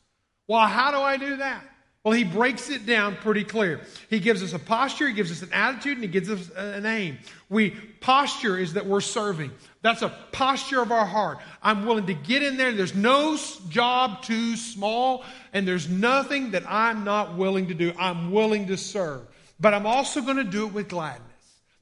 Well, 0.49 0.67
how 0.67 0.91
do 0.91 0.99
I 0.99 1.17
do 1.17 1.37
that? 1.37 1.65
Well, 2.03 2.15
he 2.15 2.25
breaks 2.25 2.71
it 2.71 2.87
down 2.87 3.17
pretty 3.17 3.45
clear. 3.45 3.81
He 4.09 4.21
gives 4.21 4.43
us 4.43 4.55
a 4.55 4.59
posture, 4.59 5.09
he 5.09 5.13
gives 5.13 5.31
us 5.31 5.43
an 5.43 5.53
attitude, 5.53 5.99
and 5.99 6.03
he 6.03 6.09
gives 6.09 6.31
us 6.31 6.51
an 6.57 6.87
aim. 6.87 7.19
We 7.51 7.71
posture 8.01 8.57
is 8.57 8.73
that 8.73 8.87
we're 8.87 9.03
serving. 9.03 9.51
That's 9.83 10.01
a 10.01 10.09
posture 10.33 10.81
of 10.81 10.93
our 10.93 11.05
heart. 11.05 11.39
I'm 11.63 11.85
willing 11.85 12.07
to 12.07 12.15
get 12.15 12.43
in 12.43 12.57
there. 12.57 12.73
There's 12.73 12.95
no 12.95 13.37
job 13.69 14.23
too 14.23 14.57
small, 14.57 15.25
and 15.53 15.69
there's 15.69 15.91
nothing 15.91 16.53
that 16.53 16.63
I'm 16.67 17.05
not 17.05 17.37
willing 17.37 17.69
to 17.69 17.75
do. 17.75 17.93
I'm 17.99 18.33
willing 18.33 18.69
to 18.69 18.79
serve. 18.79 19.27
But 19.59 19.75
I'm 19.75 19.87
also 19.87 20.23
going 20.23 20.39
to 20.39 20.45
do 20.45 20.67
it 20.67 20.73
with 20.73 20.89
gladness. 20.89 21.27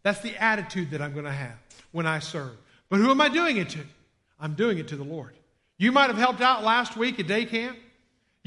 That's 0.02 0.20
the 0.20 0.36
attitude 0.42 0.90
that 0.90 1.00
I'm 1.00 1.12
going 1.12 1.26
to 1.26 1.30
have 1.30 1.54
when 1.92 2.06
I 2.06 2.18
serve. 2.18 2.56
But 2.88 2.98
who 2.98 3.10
am 3.10 3.20
I 3.20 3.28
doing 3.28 3.56
it 3.58 3.68
to? 3.70 3.80
I'm 4.40 4.54
doing 4.54 4.78
it 4.78 4.88
to 4.88 4.96
the 4.96 5.04
Lord. 5.04 5.34
You 5.76 5.92
might 5.92 6.08
have 6.08 6.18
helped 6.18 6.40
out 6.40 6.64
last 6.64 6.96
week 6.96 7.20
at 7.20 7.28
day 7.28 7.44
camp. 7.44 7.78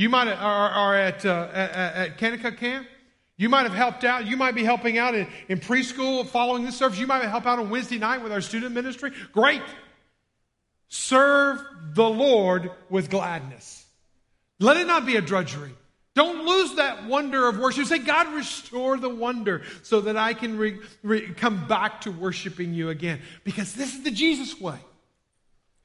You 0.01 0.09
might 0.09 0.29
have, 0.29 0.39
are, 0.41 0.95
at, 0.95 1.23
uh, 1.27 1.47
at, 1.53 1.71
at 1.75 2.17
Kanakuk 2.17 2.57
camp. 2.57 2.87
You 3.37 3.49
might 3.49 3.67
have 3.67 3.75
helped 3.75 4.03
out. 4.03 4.25
You 4.25 4.35
might 4.35 4.55
be 4.55 4.63
helping 4.63 4.97
out 4.97 5.13
in, 5.13 5.27
in 5.47 5.59
preschool 5.59 6.25
following 6.25 6.65
this 6.65 6.75
service. 6.75 6.97
You 6.97 7.05
might 7.05 7.23
help 7.23 7.45
out 7.45 7.59
on 7.59 7.69
Wednesday 7.69 7.99
night 7.99 8.23
with 8.23 8.31
our 8.31 8.41
student 8.41 8.73
ministry. 8.73 9.11
Great. 9.31 9.61
Serve 10.87 11.63
the 11.93 12.09
Lord 12.09 12.71
with 12.89 13.11
gladness. 13.11 13.85
Let 14.59 14.77
it 14.77 14.87
not 14.87 15.05
be 15.05 15.17
a 15.17 15.21
drudgery. 15.21 15.75
Don't 16.15 16.47
lose 16.47 16.77
that 16.77 17.05
wonder 17.05 17.47
of 17.47 17.59
worship. 17.59 17.85
Say, 17.85 17.99
God, 17.99 18.33
restore 18.33 18.97
the 18.97 19.07
wonder 19.07 19.61
so 19.83 20.01
that 20.01 20.17
I 20.17 20.33
can 20.33 20.57
re, 20.57 20.79
re, 21.03 21.27
come 21.35 21.67
back 21.67 22.01
to 22.01 22.11
worshiping 22.11 22.73
you 22.73 22.89
again. 22.89 23.21
Because 23.43 23.73
this 23.73 23.93
is 23.93 24.01
the 24.01 24.09
Jesus 24.09 24.59
way. 24.59 24.79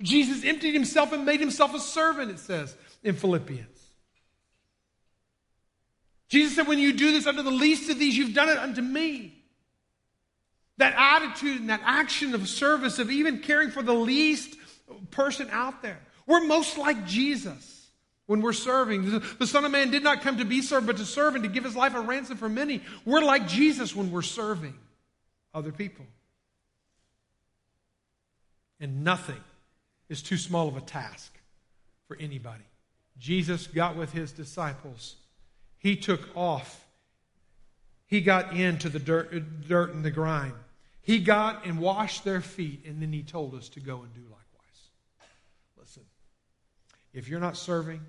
Jesus 0.01 0.43
emptied 0.43 0.73
himself 0.73 1.13
and 1.13 1.27
made 1.27 1.41
himself 1.41 1.75
a 1.75 1.81
servant, 1.81 2.31
it 2.31 2.39
says 2.39 2.75
in 3.03 3.15
Philippians. 3.15 3.76
Jesus 6.37 6.55
said, 6.55 6.67
When 6.67 6.79
you 6.79 6.93
do 6.93 7.13
this 7.13 7.27
unto 7.27 7.43
the 7.43 7.51
least 7.51 7.89
of 7.91 7.99
these, 7.99 8.17
you've 8.17 8.35
done 8.35 8.51
it 8.51 8.59
unto 8.59 8.83
me. 8.83 9.33
That 10.77 10.95
attitude 10.95 11.61
and 11.61 11.71
that 11.71 11.81
action 11.83 12.35
of 12.35 12.47
service, 12.47 12.99
of 12.99 13.11
even 13.11 13.41
caring 13.41 13.71
for 13.71 13.83
the 13.83 13.95
least 13.95 14.55
person 15.11 15.49
out 15.51 15.81
there. 15.81 15.99
We're 16.27 16.45
most 16.45 16.77
like 16.77 17.07
Jesus 17.07 17.89
when 18.27 18.43
we're 18.43 18.53
serving. 18.53 19.23
The 19.39 19.47
Son 19.47 19.65
of 19.65 19.73
Man 19.73 19.91
did 19.91 20.05
not 20.05 20.21
come 20.21 20.37
to 20.37 20.45
be 20.45 20.61
served, 20.61 20.87
but 20.87 20.99
to 20.99 21.07
serve 21.07 21.37
and 21.37 21.45
to 21.45 21.49
give 21.49 21.65
his 21.65 21.75
life 21.75 21.95
a 21.95 22.01
ransom 22.01 22.37
for 22.37 22.51
many. 22.51 22.83
We're 23.07 23.23
like 23.23 23.49
Jesus 23.49 23.97
when 23.97 24.11
we're 24.11 24.21
serving 24.21 24.75
other 25.55 25.73
people. 25.73 26.05
And 28.79 29.03
nothing 29.03 29.43
is 30.11 30.21
too 30.21 30.37
small 30.37 30.69
of 30.69 30.77
a 30.77 30.83
task 30.83 31.33
for 32.09 32.19
anybody. 32.21 32.65
Jesus 33.19 33.67
got 33.67 33.97
with 33.97 34.13
his 34.13 34.33
disciples 34.33 35.17
he 35.87 35.95
took 35.95 36.37
off. 36.37 36.85
He 38.09 38.21
got 38.21 38.53
into 38.57 38.89
the 38.89 38.99
dirt, 38.99 39.69
dirt 39.69 39.95
and 39.95 40.05
the 40.05 40.11
grime. 40.11 40.55
He 41.01 41.21
got 41.21 41.65
and 41.65 41.79
washed 41.79 42.25
their 42.25 42.41
feet, 42.41 42.85
and 42.85 43.01
then 43.01 43.13
he 43.13 43.23
told 43.23 43.55
us 43.55 43.69
to 43.69 43.81
go 43.81 44.03
and 44.03 44.13
do 44.13 44.23
likewise. 44.23 44.91
Listen, 45.79 46.03
if 47.15 47.29
you're 47.29 47.39
not 47.39 47.57
serving, 47.57 48.01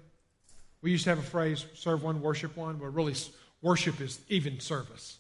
we 0.82 0.90
used 0.90 1.04
to 1.04 1.12
have 1.12 1.20
a 1.20 1.30
phrase 1.30 1.68
serve 1.76 2.02
one, 2.02 2.20
worship 2.20 2.58
one, 2.58 2.78
but 2.78 2.88
really, 2.88 3.14
worship 3.62 4.02
is 4.02 4.22
even 4.28 4.60
service. 4.60 5.20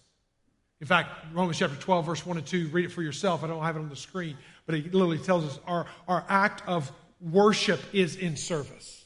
In 0.81 0.87
fact, 0.87 1.11
Romans 1.33 1.59
chapter 1.59 1.75
12, 1.75 2.05
verse 2.07 2.25
1 2.25 2.37
and 2.37 2.47
2, 2.47 2.69
read 2.69 2.85
it 2.85 2.91
for 2.91 3.03
yourself. 3.03 3.43
I 3.43 3.47
don't 3.47 3.61
have 3.61 3.75
it 3.75 3.81
on 3.81 3.89
the 3.89 3.95
screen, 3.95 4.35
but 4.65 4.73
it 4.73 4.95
literally 4.95 5.19
tells 5.19 5.45
us 5.45 5.59
our, 5.67 5.85
our 6.07 6.25
act 6.27 6.63
of 6.67 6.91
worship 7.21 7.81
is 7.93 8.15
in 8.15 8.35
service. 8.35 8.96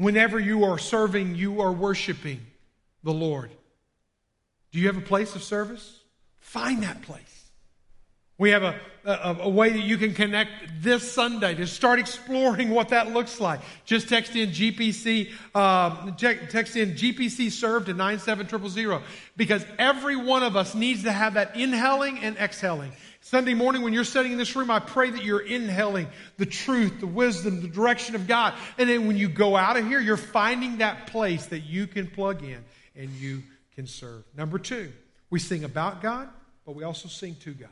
Whenever 0.00 0.40
you 0.40 0.64
are 0.64 0.78
serving, 0.78 1.34
you 1.34 1.60
are 1.60 1.70
worshiping 1.70 2.40
the 3.04 3.12
Lord. 3.12 3.50
Do 4.72 4.78
you 4.78 4.86
have 4.86 4.96
a 4.96 5.02
place 5.02 5.36
of 5.36 5.42
service? 5.42 6.00
Find 6.38 6.82
that 6.84 7.02
place. 7.02 7.50
We 8.38 8.48
have 8.48 8.62
a, 8.62 8.80
a, 9.04 9.36
a, 9.40 9.48
way 9.50 9.68
that 9.68 9.82
you 9.82 9.98
can 9.98 10.14
connect 10.14 10.52
this 10.78 11.12
Sunday 11.12 11.54
to 11.56 11.66
start 11.66 11.98
exploring 11.98 12.70
what 12.70 12.88
that 12.88 13.12
looks 13.12 13.42
like. 13.42 13.60
Just 13.84 14.08
text 14.08 14.34
in 14.36 14.48
GPC, 14.48 15.32
uh, 15.54 16.10
text 16.12 16.76
in 16.76 16.92
GPC 16.92 17.50
serve 17.50 17.84
to 17.84 17.92
97000 17.92 19.02
because 19.36 19.66
every 19.78 20.16
one 20.16 20.42
of 20.42 20.56
us 20.56 20.74
needs 20.74 21.02
to 21.02 21.12
have 21.12 21.34
that 21.34 21.56
inhaling 21.56 22.20
and 22.20 22.38
exhaling. 22.38 22.92
Sunday 23.22 23.52
morning 23.52 23.82
when 23.82 23.92
you're 23.92 24.04
sitting 24.04 24.32
in 24.32 24.38
this 24.38 24.56
room, 24.56 24.70
I 24.70 24.78
pray 24.78 25.10
that 25.10 25.22
you're 25.22 25.40
inhaling 25.40 26.08
the 26.38 26.46
truth, 26.46 27.00
the 27.00 27.06
wisdom, 27.06 27.60
the 27.60 27.68
direction 27.68 28.14
of 28.14 28.26
God. 28.26 28.54
And 28.78 28.88
then 28.88 29.06
when 29.06 29.16
you 29.16 29.28
go 29.28 29.56
out 29.56 29.76
of 29.76 29.86
here, 29.86 30.00
you're 30.00 30.16
finding 30.16 30.78
that 30.78 31.06
place 31.06 31.46
that 31.46 31.60
you 31.60 31.86
can 31.86 32.06
plug 32.06 32.42
in 32.42 32.64
and 32.96 33.10
you 33.10 33.42
can 33.74 33.86
serve. 33.86 34.24
Number 34.36 34.58
two, 34.58 34.90
we 35.28 35.38
sing 35.38 35.64
about 35.64 36.00
God, 36.00 36.28
but 36.64 36.74
we 36.74 36.82
also 36.82 37.08
sing 37.08 37.36
to 37.40 37.52
God. 37.52 37.68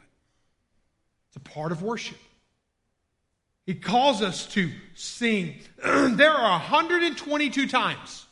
It's 1.29 1.37
a 1.37 1.41
part 1.41 1.73
of 1.73 1.83
worship. 1.83 2.19
He 3.65 3.75
calls 3.75 4.23
us 4.23 4.47
to 4.49 4.71
sing. 4.95 5.57
there 5.83 6.31
are 6.31 6.53
122 6.53 7.67
times, 7.69 8.27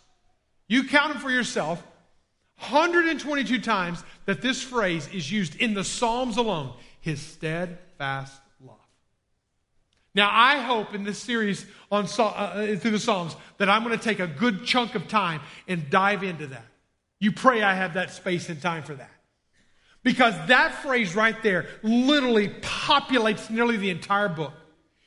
you 0.68 0.84
count 0.84 1.14
them 1.14 1.22
for 1.22 1.30
yourself, 1.30 1.82
122 2.58 3.60
times 3.60 4.02
that 4.24 4.40
this 4.40 4.62
phrase 4.62 5.08
is 5.12 5.30
used 5.30 5.56
in 5.56 5.74
the 5.74 5.84
Psalms 5.84 6.36
alone 6.36 6.72
his 7.06 7.22
steadfast 7.22 8.34
love. 8.60 8.74
Now, 10.12 10.28
I 10.32 10.56
hope 10.56 10.92
in 10.92 11.04
this 11.04 11.20
series 11.20 11.64
on 11.88 12.08
uh, 12.18 12.24
uh, 12.24 12.76
through 12.76 12.90
the 12.90 12.98
Psalms 12.98 13.36
that 13.58 13.68
I'm 13.68 13.84
going 13.84 13.96
to 13.96 14.04
take 14.04 14.18
a 14.18 14.26
good 14.26 14.64
chunk 14.64 14.96
of 14.96 15.06
time 15.06 15.40
and 15.68 15.88
dive 15.88 16.24
into 16.24 16.48
that. 16.48 16.64
You 17.20 17.30
pray 17.30 17.62
I 17.62 17.74
have 17.74 17.94
that 17.94 18.10
space 18.10 18.48
and 18.48 18.60
time 18.60 18.82
for 18.82 18.94
that. 18.94 19.10
Because 20.02 20.34
that 20.48 20.82
phrase 20.82 21.14
right 21.14 21.40
there 21.44 21.66
literally 21.84 22.48
populates 22.48 23.50
nearly 23.50 23.76
the 23.76 23.90
entire 23.90 24.28
book. 24.28 24.52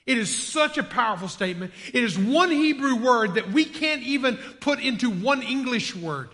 It 0.06 0.18
is 0.18 0.34
such 0.34 0.78
a 0.78 0.84
powerful 0.84 1.28
statement. 1.28 1.74
It 1.94 2.02
is 2.02 2.18
one 2.18 2.50
Hebrew 2.50 2.96
word 2.96 3.34
that 3.34 3.52
we 3.52 3.66
can't 3.66 4.04
even 4.04 4.38
put 4.62 4.80
into 4.80 5.10
one 5.10 5.44
English 5.44 5.98
word. 5.98 6.30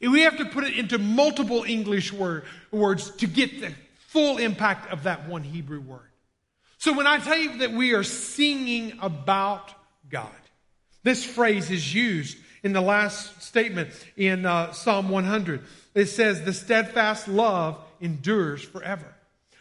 We 0.00 0.20
have 0.20 0.36
to 0.36 0.44
put 0.44 0.62
it 0.62 0.74
into 0.74 0.98
multiple 0.98 1.64
English 1.64 2.12
word, 2.12 2.44
words 2.70 3.10
to 3.16 3.26
get 3.26 3.60
the 3.60 3.74
full 4.10 4.38
impact 4.38 4.92
of 4.92 5.04
that 5.04 5.28
one 5.28 5.44
Hebrew 5.44 5.80
word. 5.80 6.10
So 6.78 6.92
when 6.92 7.06
I 7.06 7.18
tell 7.18 7.38
you 7.38 7.58
that 7.58 7.72
we 7.72 7.92
are 7.92 8.02
singing 8.02 8.98
about 9.00 9.72
God, 10.10 10.30
this 11.04 11.24
phrase 11.24 11.70
is 11.70 11.94
used 11.94 12.36
in 12.64 12.72
the 12.72 12.80
last 12.80 13.40
statement 13.40 13.90
in 14.16 14.46
uh, 14.46 14.72
Psalm 14.72 15.10
100. 15.10 15.62
It 15.94 16.06
says, 16.06 16.42
The 16.42 16.52
steadfast 16.52 17.28
love 17.28 17.78
endures 18.00 18.62
forever. 18.62 19.06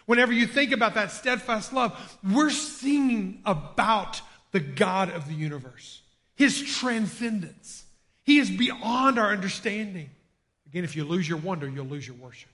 Whenever 0.07 0.33
you 0.33 0.47
think 0.47 0.71
about 0.71 0.95
that 0.95 1.11
steadfast 1.11 1.71
love, 1.71 2.17
we're 2.23 2.49
singing 2.49 3.41
about 3.45 4.21
the 4.51 4.59
God 4.59 5.11
of 5.11 5.27
the 5.27 5.35
universe, 5.35 6.01
His 6.35 6.59
transcendence. 6.59 7.83
He 8.23 8.39
is 8.39 8.49
beyond 8.49 9.19
our 9.19 9.31
understanding. 9.31 10.09
Again, 10.67 10.83
if 10.83 10.95
you 10.95 11.03
lose 11.03 11.29
your 11.29 11.37
wonder, 11.37 11.69
you'll 11.69 11.85
lose 11.85 12.07
your 12.07 12.17
worship. 12.17 12.49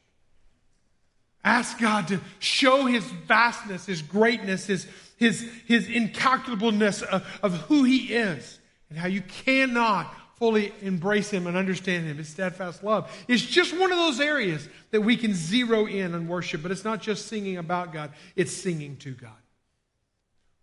Ask 1.46 1.80
God 1.80 2.08
to 2.08 2.20
show 2.40 2.88
His 2.88 3.06
vastness, 3.06 3.86
His 3.86 4.02
greatness, 4.02 4.66
His, 4.66 4.88
His, 5.16 5.48
His 5.68 5.88
incalculableness 5.88 7.04
of, 7.04 7.26
of 7.44 7.54
who 7.62 7.84
He 7.84 8.16
is, 8.16 8.60
and 8.90 8.98
how 8.98 9.08
you 9.08 9.22
cannot 9.22 10.14
fully 10.38 10.74
embrace 10.82 11.30
Him 11.30 11.46
and 11.46 11.56
understand 11.56 12.08
Him, 12.08 12.18
His 12.18 12.30
steadfast 12.30 12.84
love, 12.84 13.10
is 13.28 13.46
just 13.46 13.78
one 13.78 13.92
of 13.92 13.98
those 14.00 14.20
areas 14.20 14.68
that 14.90 15.02
we 15.02 15.16
can 15.16 15.36
zero 15.36 15.86
in 15.86 16.16
and 16.16 16.28
worship. 16.28 16.64
But 16.64 16.72
it's 16.72 16.84
not 16.84 17.00
just 17.00 17.28
singing 17.28 17.58
about 17.58 17.94
God, 17.94 18.12
it's 18.36 18.52
singing 18.52 18.98
to 18.98 19.12
God. 19.12 19.32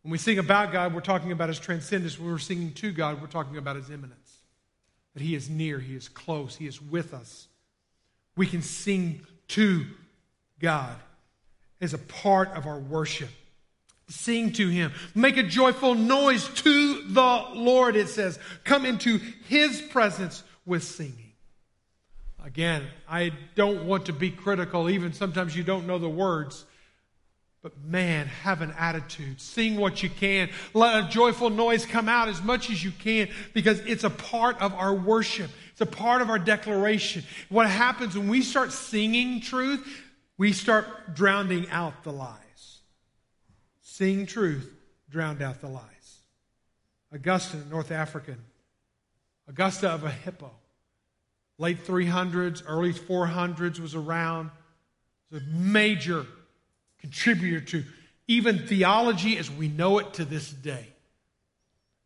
When 0.02 0.10
we 0.10 0.18
sing 0.18 0.40
about 0.40 0.72
God, 0.72 0.92
we're 0.92 1.00
talking 1.00 1.30
about 1.30 1.48
His 1.48 1.60
transcendence. 1.60 2.18
When 2.18 2.28
we're 2.28 2.38
singing 2.38 2.72
to 2.72 2.90
God, 2.90 3.20
we're 3.20 3.28
talking 3.28 3.56
about 3.56 3.76
His 3.76 3.88
immanence. 3.88 4.38
That 5.14 5.22
He 5.22 5.36
is 5.36 5.48
near, 5.48 5.78
He 5.78 5.94
is 5.94 6.08
close, 6.08 6.56
He 6.56 6.66
is 6.66 6.82
with 6.82 7.14
us. 7.14 7.46
We 8.34 8.48
can 8.48 8.62
sing 8.62 9.24
to 9.48 9.86
God 10.62 10.96
as 11.80 11.92
a 11.92 11.98
part 11.98 12.50
of 12.56 12.66
our 12.66 12.78
worship. 12.78 13.28
Sing 14.08 14.52
to 14.52 14.68
him. 14.68 14.92
Make 15.14 15.36
a 15.36 15.42
joyful 15.42 15.94
noise 15.94 16.48
to 16.48 17.02
the 17.08 17.44
Lord, 17.54 17.96
it 17.96 18.08
says. 18.08 18.38
Come 18.64 18.86
into 18.86 19.18
his 19.48 19.82
presence 19.82 20.42
with 20.64 20.84
singing. 20.84 21.32
Again, 22.44 22.84
I 23.08 23.32
don't 23.54 23.84
want 23.84 24.06
to 24.06 24.12
be 24.12 24.30
critical, 24.30 24.90
even 24.90 25.12
sometimes 25.12 25.56
you 25.56 25.62
don't 25.62 25.86
know 25.86 25.98
the 25.98 26.08
words. 26.08 26.64
But 27.62 27.78
man, 27.84 28.26
have 28.26 28.60
an 28.60 28.74
attitude. 28.76 29.40
Sing 29.40 29.76
what 29.76 30.02
you 30.02 30.10
can. 30.10 30.50
Let 30.74 31.04
a 31.04 31.08
joyful 31.08 31.48
noise 31.48 31.86
come 31.86 32.08
out 32.08 32.28
as 32.28 32.42
much 32.42 32.70
as 32.70 32.82
you 32.82 32.90
can 32.90 33.28
because 33.54 33.78
it's 33.80 34.02
a 34.02 34.10
part 34.10 34.60
of 34.60 34.74
our 34.74 34.92
worship. 34.92 35.48
It's 35.70 35.80
a 35.80 35.86
part 35.86 36.22
of 36.22 36.28
our 36.28 36.40
declaration. 36.40 37.22
What 37.48 37.68
happens 37.68 38.18
when 38.18 38.28
we 38.28 38.42
start 38.42 38.72
singing 38.72 39.40
truth, 39.40 39.86
we 40.38 40.52
start 40.52 41.14
drowning 41.14 41.68
out 41.70 42.04
the 42.04 42.12
lies. 42.12 42.80
Seeing 43.82 44.26
truth 44.26 44.72
drowned 45.10 45.42
out 45.42 45.60
the 45.60 45.68
lies. 45.68 46.20
Augustine, 47.14 47.68
North 47.70 47.90
African, 47.90 48.38
Augustine 49.48 49.90
of 49.90 50.04
a 50.04 50.10
Hippo, 50.10 50.50
late 51.58 51.84
300s, 51.84 52.62
early 52.66 52.92
400s, 52.92 53.78
was 53.78 53.94
around. 53.94 54.50
Was 55.30 55.42
a 55.42 55.46
major 55.46 56.26
contributor 57.00 57.60
to 57.60 57.84
even 58.26 58.66
theology 58.66 59.36
as 59.36 59.50
we 59.50 59.68
know 59.68 59.98
it 59.98 60.14
to 60.14 60.24
this 60.24 60.50
day. 60.50 60.91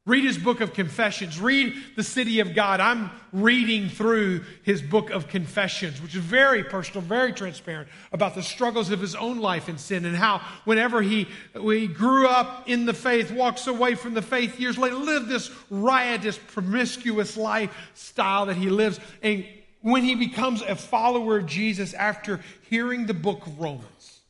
Read 0.07 0.23
his 0.23 0.39
book 0.39 0.61
of 0.61 0.73
Confessions. 0.73 1.41
Read 1.41 1.75
The 1.97 2.05
City 2.05 2.39
of 2.39 2.55
God. 2.55 2.79
I'm 2.79 3.11
reading 3.33 3.89
through 3.89 4.45
his 4.63 4.81
book 4.81 5.11
of 5.11 5.27
Confessions, 5.27 6.01
which 6.01 6.15
is 6.15 6.23
very 6.23 6.63
personal, 6.63 7.03
very 7.03 7.33
transparent 7.33 7.89
about 8.13 8.37
the 8.37 8.43
struggles 8.43 8.93
of 8.93 9.01
his 9.01 9.17
own 9.17 9.41
life 9.41 9.69
in 9.69 9.79
sin 9.79 10.05
and 10.05 10.15
how 10.15 10.39
whenever 10.65 11.03
he, 11.03 11.27
he 11.61 11.89
grew 11.89 12.29
up 12.29 12.69
in 12.69 12.87
the 12.87 12.95
faith, 12.95 13.33
walks 13.33 13.67
away 13.67 13.97
from 13.97 14.15
the 14.15 14.23
faith 14.23 14.61
years 14.61 14.79
later, 14.79 14.95
lived 14.95 15.29
this 15.29 15.51
riotous, 15.71 16.39
promiscuous 16.39 17.37
lifestyle 17.37 18.47
that 18.47 18.57
he 18.57 18.71
lives. 18.71 19.01
And 19.25 19.45
when 19.81 20.05
he 20.05 20.15
becomes 20.15 20.63
a 20.63 20.77
follower 20.77 21.39
of 21.39 21.47
Jesus 21.47 21.95
after 21.95 22.41
hearing 22.71 23.07
the 23.07 23.15
book 23.15 23.45
of 23.45 23.59
Romans, 23.59 24.21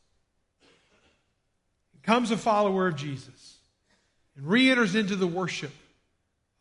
becomes 2.01 2.31
a 2.31 2.37
follower 2.37 2.87
of 2.87 2.95
Jesus 2.95 3.36
and 4.37 4.47
re 4.47 4.69
enters 4.69 4.95
into 4.95 5.15
the 5.15 5.27
worship 5.27 5.73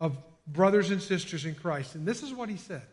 of 0.00 0.16
brothers 0.46 0.90
and 0.90 1.00
sisters 1.00 1.44
in 1.44 1.54
Christ. 1.54 1.94
And 1.94 2.06
this 2.06 2.22
is 2.22 2.32
what 2.32 2.48
he 2.48 2.56
said 2.56 2.86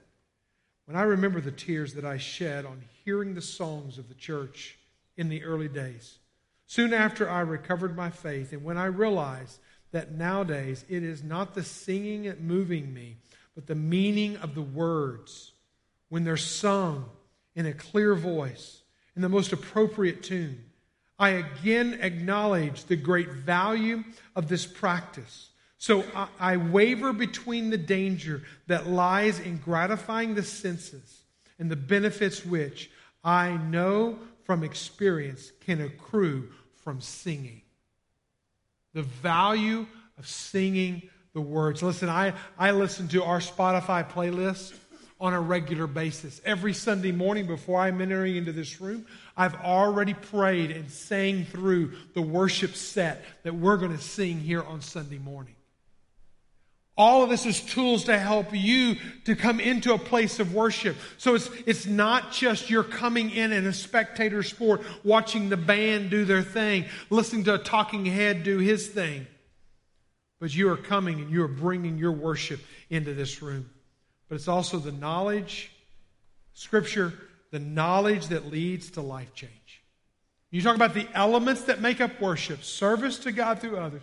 When 0.86 0.96
I 0.96 1.04
remember 1.04 1.42
the 1.42 1.52
tears 1.52 1.96
that 1.96 2.06
I 2.06 2.18
shed 2.18 2.66
on 2.66 2.84
hearing 3.04 3.34
the 3.34 3.42
songs 3.42 3.98
of 3.98 4.10
the 4.10 4.16
church 4.16 4.78
in 5.18 5.30
the 5.30 5.44
early 5.44 5.70
days, 5.70 6.20
soon 6.68 6.94
after 6.94 7.30
I 7.30 7.42
recovered 7.42 7.96
my 7.96 8.10
faith, 8.10 8.54
and 8.54 8.64
when 8.64 8.78
I 8.78 8.86
realized 8.86 9.60
that 9.92 10.12
nowadays 10.12 10.84
it 10.90 11.04
is 11.04 11.24
not 11.24 11.54
the 11.54 11.64
singing 11.64 12.24
that 12.24 12.42
moving 12.42 12.94
me, 12.94 13.18
but 13.56 13.68
the 13.68 13.76
meaning 13.76 14.38
of 14.38 14.56
the 14.56 14.62
words 14.62 15.54
when 16.10 16.24
they're 16.24 16.38
sung 16.38 17.06
in 17.56 17.66
a 17.66 17.74
clear 17.74 18.16
voice, 18.16 18.82
in 19.16 19.22
the 19.22 19.30
most 19.30 19.54
appropriate 19.54 20.24
tune. 20.24 20.66
I 21.20 21.30
again 21.30 22.00
acknowledge 22.02 22.86
the 22.86 22.96
great 22.96 23.30
value 23.30 24.04
of 24.36 24.48
this 24.48 24.66
practice. 24.66 25.50
So 25.78 26.04
I, 26.16 26.28
I, 26.40 26.58
waver 26.58 27.12
between 27.14 27.70
the 27.70 27.78
danger 27.78 28.44
that 28.68 28.88
lies 28.88 29.40
in 29.40 29.58
gratifying 29.58 30.34
the 30.34 30.44
senses 30.44 31.24
and 31.60 31.70
the 31.70 31.76
benefits 31.76 32.46
which 32.46 32.90
I 33.24 33.58
know 33.58 34.18
from 34.44 34.64
experience 34.64 35.52
can 35.62 35.82
accrue 35.82 36.50
from 36.84 37.02
singing. 37.02 37.62
The 38.94 39.04
value 39.04 39.86
of 40.18 40.28
singing 40.28 41.10
the 41.34 41.42
words. 41.42 41.82
Listen, 41.82 42.10
I, 42.10 42.34
I 42.58 42.72
listen 42.72 43.08
to 43.10 43.24
our 43.24 43.40
Spotify 43.40 44.10
playlist 44.10 44.74
on 45.20 45.34
a 45.34 45.40
regular 45.40 45.88
basis. 45.88 46.42
Every 46.46 46.74
Sunday 46.74 47.12
morning 47.12 47.48
before 47.48 47.80
I'm 47.80 48.02
entering 48.02 48.36
into 48.36 48.52
this 48.52 48.82
room, 48.82 49.06
I've 49.36 49.56
already 49.56 50.14
prayed 50.14 50.72
and 50.72 50.90
sang 50.92 51.46
through 51.46 51.94
the 52.14 52.22
worship 52.22 52.76
set 52.76 53.24
that 53.44 53.56
we're 53.56 53.78
going 53.78 53.96
to 53.96 54.04
sing 54.04 54.40
here 54.40 54.62
on 54.62 54.82
Sunday 54.82 55.18
morning. 55.18 55.56
All 56.96 57.24
of 57.24 57.30
this 57.30 57.48
is 57.48 57.60
tools 57.60 58.04
to 58.04 58.20
help 58.20 58.48
you 58.52 58.98
to 59.26 59.36
come 59.36 59.60
into 59.60 59.94
a 59.94 59.98
place 59.98 60.40
of 60.40 60.54
worship. 60.54 60.96
So 61.18 61.34
it's, 61.34 61.50
it's 61.66 61.88
not 61.88 62.32
just 62.32 62.70
you're 62.70 62.84
coming 62.84 63.32
in 63.32 63.52
in 63.52 63.66
a 63.66 63.74
spectator 63.74 64.44
sport, 64.44 64.82
watching 65.04 65.50
the 65.50 65.58
band 65.58 66.12
do 66.12 66.24
their 66.24 66.44
thing, 66.44 66.86
listening 67.10 67.46
to 67.46 67.56
a 67.56 67.58
talking 67.58 68.06
head 68.06 68.44
do 68.44 68.60
his 68.60 68.88
thing. 68.88 69.26
But 70.40 70.54
you 70.54 70.70
are 70.70 70.78
coming 70.78 71.20
and 71.20 71.32
you 71.32 71.44
are 71.44 71.48
bringing 71.48 71.98
your 71.98 72.12
worship 72.12 72.60
into 72.92 73.16
this 73.16 73.42
room 73.42 73.72
but 74.34 74.38
it's 74.38 74.48
also 74.48 74.80
the 74.80 74.92
knowledge, 74.92 75.72
Scripture, 76.56 77.14
the 77.54 77.60
knowledge 77.60 78.30
that 78.30 78.50
leads 78.50 78.90
to 78.90 79.02
life 79.02 79.32
change. 79.36 79.84
You 80.50 80.64
talk 80.64 80.76
about 80.76 80.96
the 80.96 81.08
elements 81.14 81.66
that 81.66 81.82
make 81.82 82.02
up 82.02 82.20
worship 82.20 82.64
service 82.64 83.20
to 83.20 83.32
God 83.32 83.60
through 83.60 83.78
others, 83.78 84.02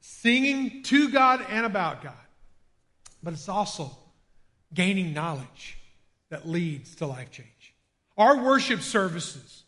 singing 0.00 0.82
to 0.82 1.08
God 1.08 1.46
and 1.48 1.64
about 1.64 2.02
God. 2.02 2.12
But 3.22 3.34
it's 3.34 3.48
also 3.48 3.96
gaining 4.74 5.14
knowledge 5.14 5.78
that 6.30 6.48
leads 6.48 6.96
to 6.96 7.06
life 7.06 7.30
change. 7.30 7.72
Our 8.18 8.42
worship 8.42 8.80
services 8.80 9.62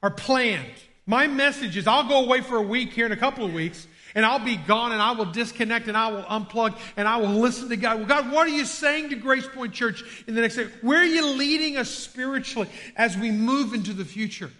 are 0.00 0.12
planned. 0.12 0.74
My 1.06 1.26
message 1.26 1.76
is 1.76 1.88
I'll 1.88 2.08
go 2.08 2.24
away 2.24 2.40
for 2.40 2.56
a 2.56 2.62
week 2.62 2.92
here 2.92 3.06
in 3.06 3.12
a 3.12 3.16
couple 3.16 3.44
of 3.44 3.52
weeks 3.52 3.88
and 4.14 4.24
I'll 4.24 4.44
be 4.44 4.56
gone 4.56 4.92
and 4.92 5.02
I 5.02 5.12
will 5.12 5.26
disconnect 5.26 5.88
and 5.88 5.96
I 5.96 6.08
will 6.08 6.22
unplug 6.22 6.78
and 6.96 7.08
I 7.08 7.16
will 7.16 7.40
listen 7.40 7.68
to 7.68 7.76
God. 7.76 7.98
Well, 7.98 8.06
God, 8.06 8.32
what 8.32 8.46
are 8.46 8.50
you 8.50 8.64
saying 8.64 9.10
to 9.10 9.16
Grace 9.16 9.46
Point 9.46 9.72
Church 9.72 10.04
in 10.26 10.34
the 10.34 10.40
next 10.40 10.56
day? 10.56 10.68
Where 10.82 11.00
are 11.00 11.04
you 11.04 11.26
leading 11.26 11.76
us 11.76 11.90
spiritually 11.90 12.68
as 12.96 13.16
we 13.16 13.30
move 13.30 13.74
into 13.74 13.92
the 13.92 14.04
future? 14.04 14.50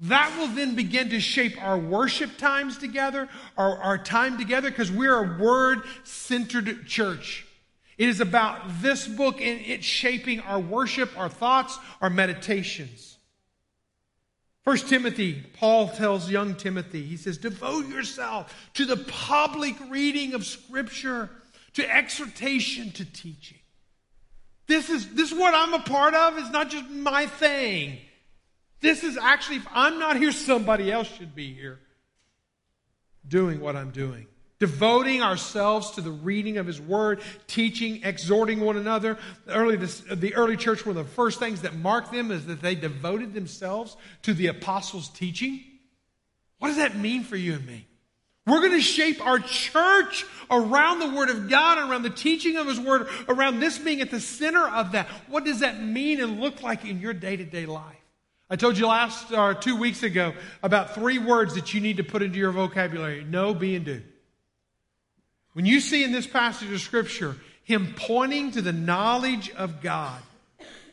That 0.00 0.36
will 0.38 0.48
then 0.48 0.74
begin 0.74 1.10
to 1.10 1.20
shape 1.20 1.60
our 1.62 1.78
worship 1.78 2.36
times 2.36 2.78
together, 2.78 3.28
our, 3.56 3.78
our 3.78 3.98
time 3.98 4.38
together, 4.38 4.70
because 4.70 4.90
we're 4.90 5.16
a 5.16 5.38
word 5.38 5.82
centered 6.02 6.86
church. 6.86 7.46
It 7.96 8.08
is 8.08 8.20
about 8.20 8.82
this 8.82 9.06
book 9.06 9.40
and 9.40 9.60
it 9.60 9.84
shaping 9.84 10.40
our 10.40 10.58
worship, 10.58 11.16
our 11.16 11.28
thoughts, 11.28 11.78
our 12.00 12.10
meditations. 12.10 13.13
First 14.64 14.88
Timothy, 14.88 15.44
Paul 15.58 15.88
tells 15.88 16.30
young 16.30 16.54
Timothy, 16.54 17.02
he 17.02 17.18
says, 17.18 17.36
devote 17.36 17.86
yourself 17.88 18.70
to 18.74 18.86
the 18.86 18.96
public 18.96 19.76
reading 19.90 20.32
of 20.32 20.46
Scripture, 20.46 21.28
to 21.74 21.94
exhortation, 21.94 22.90
to 22.92 23.04
teaching. 23.04 23.58
This 24.66 24.88
is, 24.88 25.14
this 25.14 25.32
is 25.32 25.38
what 25.38 25.54
I'm 25.54 25.74
a 25.74 25.80
part 25.80 26.14
of. 26.14 26.38
It's 26.38 26.50
not 26.50 26.70
just 26.70 26.88
my 26.88 27.26
thing. 27.26 27.98
This 28.80 29.04
is 29.04 29.18
actually, 29.18 29.56
if 29.56 29.66
I'm 29.74 29.98
not 29.98 30.16
here, 30.16 30.32
somebody 30.32 30.90
else 30.90 31.08
should 31.08 31.34
be 31.34 31.52
here 31.52 31.80
doing 33.28 33.60
what 33.60 33.76
I'm 33.76 33.90
doing 33.90 34.26
devoting 34.64 35.20
ourselves 35.20 35.90
to 35.90 36.00
the 36.00 36.10
reading 36.10 36.56
of 36.56 36.66
his 36.66 36.80
word, 36.80 37.20
teaching, 37.46 38.00
exhorting 38.02 38.60
one 38.60 38.78
another. 38.78 39.18
The 39.44 39.52
early, 39.52 39.76
the 39.76 40.34
early 40.34 40.56
church, 40.56 40.86
one 40.86 40.96
of 40.96 41.06
the 41.06 41.12
first 41.12 41.38
things 41.38 41.60
that 41.60 41.76
marked 41.76 42.12
them 42.12 42.30
is 42.30 42.46
that 42.46 42.62
they 42.62 42.74
devoted 42.74 43.34
themselves 43.34 43.94
to 44.22 44.32
the 44.32 44.46
apostles' 44.46 45.10
teaching. 45.10 45.62
What 46.60 46.68
does 46.68 46.78
that 46.78 46.96
mean 46.96 47.24
for 47.24 47.36
you 47.36 47.56
and 47.56 47.66
me? 47.66 47.86
We're 48.46 48.60
going 48.60 48.72
to 48.72 48.80
shape 48.80 49.20
our 49.26 49.38
church 49.38 50.24
around 50.50 51.00
the 51.00 51.10
Word 51.10 51.28
of 51.28 51.50
God, 51.50 51.90
around 51.90 52.04
the 52.04 52.08
teaching 52.08 52.56
of 52.56 52.66
His 52.66 52.80
Word, 52.80 53.08
around 53.28 53.60
this 53.60 53.76
being 53.76 54.00
at 54.00 54.10
the 54.10 54.20
center 54.20 54.66
of 54.66 54.92
that. 54.92 55.08
What 55.28 55.44
does 55.44 55.60
that 55.60 55.82
mean 55.82 56.22
and 56.22 56.40
look 56.40 56.62
like 56.62 56.86
in 56.86 57.00
your 57.00 57.12
day 57.12 57.36
to 57.36 57.44
day 57.44 57.66
life? 57.66 58.00
I 58.48 58.56
told 58.56 58.78
you 58.78 58.86
last 58.86 59.30
or 59.30 59.50
uh, 59.50 59.54
two 59.54 59.76
weeks 59.76 60.02
ago 60.02 60.32
about 60.62 60.94
three 60.94 61.18
words 61.18 61.54
that 61.54 61.74
you 61.74 61.82
need 61.82 61.98
to 61.98 62.02
put 62.02 62.22
into 62.22 62.38
your 62.38 62.52
vocabulary 62.52 63.24
know, 63.24 63.52
be, 63.52 63.76
and 63.76 63.84
do. 63.84 64.02
When 65.54 65.64
you 65.64 65.80
see 65.80 66.04
in 66.04 66.12
this 66.12 66.26
passage 66.26 66.70
of 66.70 66.80
Scripture 66.80 67.36
him 67.64 67.94
pointing 67.96 68.52
to 68.52 68.62
the 68.62 68.72
knowledge 68.72 69.50
of 69.50 69.80
God, 69.80 70.20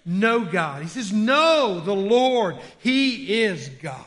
know 0.06 0.43
God. 0.45 0.82
He 0.82 0.88
says, 0.88 1.12
Know 1.12 1.82
the 1.82 1.95
Lord. 1.95 2.58
He 2.80 3.43
is 3.43 3.69
God. 3.69 4.06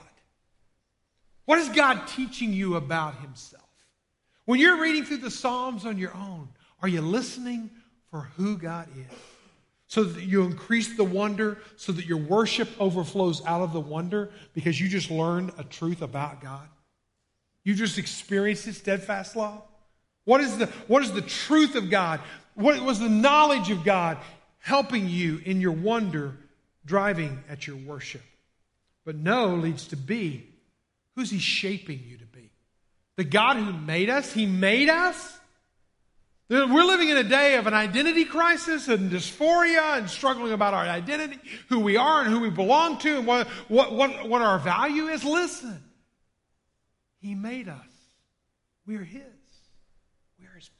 What 1.45 1.59
is 1.59 1.69
God 1.69 2.07
teaching 2.09 2.53
you 2.55 2.77
about 2.77 3.17
Himself? 3.17 3.63
When 4.47 4.59
you're 4.59 4.81
reading 4.81 5.05
through 5.05 5.19
the 5.19 5.31
Psalms 5.31 5.85
on 5.85 5.99
your 5.99 6.15
own, 6.15 6.49
are 6.81 6.89
you 6.89 7.03
listening 7.03 7.71
for 8.11 8.31
who 8.37 8.57
God 8.57 8.89
is? 8.97 9.19
So 9.87 10.05
that 10.05 10.25
you 10.25 10.43
increase 10.43 10.97
the 10.97 11.05
wonder, 11.05 11.59
so 11.77 11.93
that 11.93 12.07
your 12.07 12.19
worship 12.19 12.69
overflows 12.81 13.45
out 13.45 13.61
of 13.61 13.75
the 13.75 13.81
wonder 13.81 14.31
because 14.55 14.81
you 14.81 14.89
just 14.89 15.11
learned 15.11 15.53
a 15.59 15.65
truth 15.65 16.01
about 16.01 16.41
God. 16.41 16.67
You 17.63 17.75
just 17.75 17.99
experienced 17.99 18.65
His 18.65 18.79
steadfast 18.79 19.37
love. 19.37 19.63
What 20.25 20.41
is 20.41 20.57
the, 20.59 20.67
what 20.87 21.03
is 21.03 21.13
the 21.13 21.23
truth 21.23 21.75
of 21.75 21.91
God? 21.91 22.21
What 22.55 22.81
was 22.81 22.99
the 22.99 23.09
knowledge 23.09 23.71
of 23.71 23.85
God 23.85 24.19
helping 24.59 25.09
you 25.09 25.41
in 25.45 25.61
your 25.61 25.73
wonder, 25.73 26.37
driving 26.87 27.43
at 27.49 27.67
your 27.67 27.77
worship? 27.77 28.23
But 29.05 29.17
know 29.17 29.55
leads 29.55 29.89
to 29.89 29.97
be. 29.97 30.47
Who's 31.17 31.31
He 31.31 31.39
shaping 31.39 32.03
you 32.07 32.19
to 32.19 32.25
be? 32.25 32.51
The 33.17 33.25
God 33.25 33.57
who 33.57 33.73
made 33.73 34.11
us, 34.11 34.33
He 34.33 34.47
made 34.47 34.89
us. 34.89 35.39
We're 36.49 36.67
living 36.67 37.09
in 37.09 37.17
a 37.17 37.25
day 37.25 37.57
of 37.57 37.67
an 37.67 37.75
identity 37.75 38.25
crisis 38.25 38.89
and 38.89 39.11
dysphoria 39.11 39.97
and 39.97 40.11
struggling 40.11 40.53
about 40.53 40.75
our 40.75 40.85
identity, 40.85 41.39
who 41.71 41.81
we 41.81 41.97
are 41.97 42.21
and 42.21 42.31
who 42.31 42.41
we 42.41 42.51
belong 42.51 42.99
to, 42.99 43.19
and 43.19 43.27
what, 43.27 43.47
what, 43.69 43.93
what, 43.93 44.29
what 44.29 44.43
our 44.43 44.59
value 44.59 45.09
is. 45.09 45.25
Listen, 45.25 45.83
He 47.21 47.35
made 47.35 47.69
us. 47.69 47.87
We 48.87 48.97
are 50.43 50.57
His. 50.57 50.71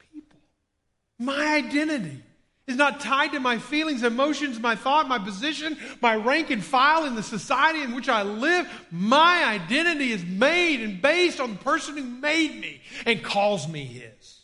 My 1.17 1.55
identity 1.55 2.21
is 2.67 2.75
not 2.75 2.99
tied 2.99 3.31
to 3.31 3.39
my 3.39 3.57
feelings, 3.57 4.03
emotions, 4.03 4.59
my 4.59 4.75
thought, 4.75 5.07
my 5.07 5.19
position, 5.19 5.77
my 6.01 6.15
rank 6.15 6.49
and 6.49 6.63
file 6.63 7.05
in 7.05 7.15
the 7.15 7.23
society 7.23 7.81
in 7.81 7.95
which 7.95 8.09
I 8.09 8.23
live. 8.23 8.67
My 8.91 9.45
identity 9.45 10.11
is 10.11 10.25
made 10.25 10.81
and 10.81 11.01
based 11.01 11.39
on 11.39 11.51
the 11.51 11.59
person 11.59 11.95
who 11.95 12.03
made 12.03 12.59
me 12.59 12.81
and 13.05 13.23
calls 13.23 13.67
me 13.67 13.85
his. 13.85 14.41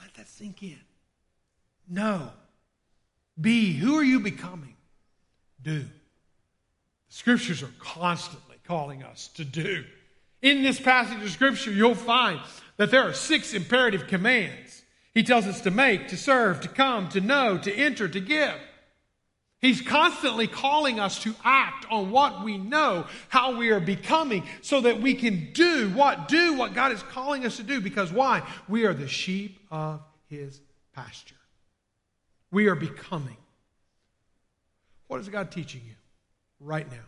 Let 0.00 0.14
that 0.14 0.28
sink 0.28 0.62
in. 0.62 0.80
Know. 1.88 2.30
Be. 3.40 3.72
Who 3.74 3.96
are 3.96 4.04
you 4.04 4.20
becoming? 4.20 4.76
Do. 5.62 5.80
The 5.80 5.88
scriptures 7.08 7.62
are 7.62 7.72
constantly 7.78 8.56
calling 8.64 9.02
us 9.02 9.28
to 9.34 9.44
do. 9.44 9.84
In 10.42 10.62
this 10.62 10.80
passage 10.80 11.22
of 11.22 11.30
scripture, 11.30 11.70
you'll 11.70 11.94
find 11.94 12.40
that 12.76 12.90
there 12.90 13.02
are 13.02 13.12
six 13.12 13.52
imperative 13.52 14.06
commands. 14.06 14.82
He 15.12 15.22
tells 15.22 15.46
us 15.46 15.60
to 15.62 15.70
make, 15.70 16.08
to 16.08 16.16
serve, 16.16 16.60
to 16.62 16.68
come, 16.68 17.08
to 17.10 17.20
know, 17.20 17.58
to 17.58 17.74
enter, 17.74 18.08
to 18.08 18.20
give. 18.20 18.54
He's 19.60 19.82
constantly 19.82 20.46
calling 20.46 20.98
us 20.98 21.22
to 21.24 21.34
act 21.44 21.84
on 21.90 22.10
what 22.10 22.42
we 22.42 22.56
know, 22.56 23.06
how 23.28 23.56
we 23.56 23.70
are 23.70 23.80
becoming, 23.80 24.44
so 24.62 24.80
that 24.80 25.02
we 25.02 25.14
can 25.14 25.52
do 25.52 25.90
what 25.90 26.28
do 26.28 26.54
what 26.54 26.72
God 26.72 26.92
is 26.92 27.02
calling 27.02 27.44
us 27.44 27.58
to 27.58 27.62
do. 27.62 27.80
Because 27.80 28.10
why? 28.10 28.42
We 28.68 28.86
are 28.86 28.94
the 28.94 29.08
sheep 29.08 29.60
of 29.70 30.00
his 30.28 30.60
pasture. 30.94 31.34
We 32.50 32.68
are 32.68 32.74
becoming. 32.74 33.36
What 35.08 35.20
is 35.20 35.28
God 35.28 35.50
teaching 35.50 35.82
you 35.86 35.96
right 36.58 36.90
now 36.90 37.04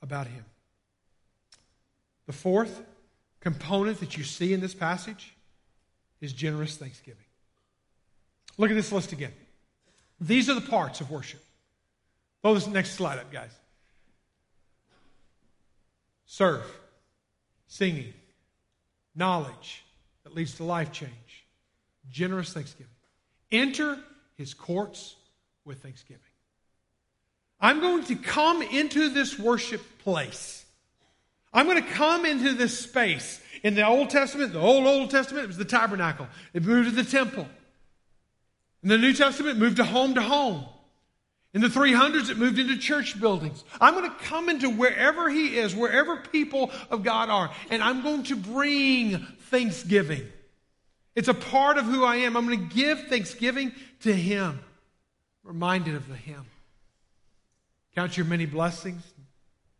about 0.00 0.26
him? 0.26 0.44
The 2.26 2.32
fourth 2.32 2.82
component 3.40 4.00
that 4.00 4.16
you 4.16 4.24
see 4.24 4.52
in 4.52 4.60
this 4.60 4.74
passage 4.74 5.34
is 6.20 6.32
generous 6.32 6.76
thanksgiving. 6.76 7.24
Look 8.56 8.70
at 8.70 8.74
this 8.74 8.92
list 8.92 9.12
again. 9.12 9.32
These 10.20 10.48
are 10.48 10.54
the 10.54 10.60
parts 10.60 11.00
of 11.00 11.10
worship. 11.10 11.44
Throw 12.42 12.54
this 12.54 12.66
next 12.66 12.92
slide 12.92 13.18
up, 13.18 13.30
guys. 13.32 13.50
Serve, 16.26 16.64
singing, 17.66 18.12
knowledge 19.14 19.84
that 20.22 20.34
leads 20.34 20.54
to 20.56 20.64
life 20.64 20.92
change, 20.92 21.44
generous 22.10 22.52
thanksgiving. 22.52 22.92
Enter 23.52 23.98
his 24.36 24.54
courts 24.54 25.16
with 25.64 25.82
thanksgiving. 25.82 26.20
I'm 27.60 27.80
going 27.80 28.04
to 28.04 28.16
come 28.16 28.62
into 28.62 29.08
this 29.08 29.38
worship 29.38 29.82
place. 30.00 30.63
I'm 31.54 31.66
going 31.66 31.82
to 31.82 31.88
come 31.90 32.26
into 32.26 32.52
this 32.52 32.78
space. 32.78 33.40
In 33.62 33.74
the 33.74 33.86
Old 33.86 34.10
Testament, 34.10 34.52
the 34.52 34.60
old 34.60 34.86
Old 34.86 35.10
Testament, 35.10 35.44
it 35.44 35.46
was 35.46 35.56
the 35.56 35.64
tabernacle. 35.64 36.26
It 36.52 36.64
moved 36.64 36.90
to 36.90 36.94
the 36.94 37.08
temple. 37.08 37.46
In 38.82 38.90
the 38.90 38.98
New 38.98 39.14
Testament, 39.14 39.56
it 39.56 39.60
moved 39.60 39.76
to 39.76 39.84
home 39.84 40.14
to 40.16 40.20
home. 40.20 40.66
In 41.54 41.60
the 41.60 41.68
300s, 41.68 42.30
it 42.30 42.36
moved 42.36 42.58
into 42.58 42.76
church 42.76 43.18
buildings. 43.18 43.62
I'm 43.80 43.94
going 43.94 44.10
to 44.10 44.16
come 44.24 44.48
into 44.48 44.68
wherever 44.68 45.30
He 45.30 45.56
is, 45.56 45.74
wherever 45.74 46.16
people 46.16 46.72
of 46.90 47.04
God 47.04 47.30
are, 47.30 47.50
and 47.70 47.82
I'm 47.82 48.02
going 48.02 48.24
to 48.24 48.36
bring 48.36 49.18
thanksgiving. 49.50 50.22
It's 51.14 51.28
a 51.28 51.34
part 51.34 51.78
of 51.78 51.84
who 51.84 52.04
I 52.04 52.16
am. 52.16 52.36
I'm 52.36 52.46
going 52.46 52.68
to 52.68 52.74
give 52.74 53.06
thanksgiving 53.06 53.72
to 54.00 54.12
Him. 54.12 54.58
Reminded 55.44 55.94
of 55.94 56.08
the 56.08 56.16
hymn. 56.16 56.46
Count 57.94 58.16
your 58.16 58.26
many 58.26 58.46
blessings, 58.46 59.02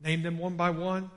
name 0.01 0.23
them 0.23 0.39
one 0.39 0.57
by 0.57 0.71
one. 0.71 1.11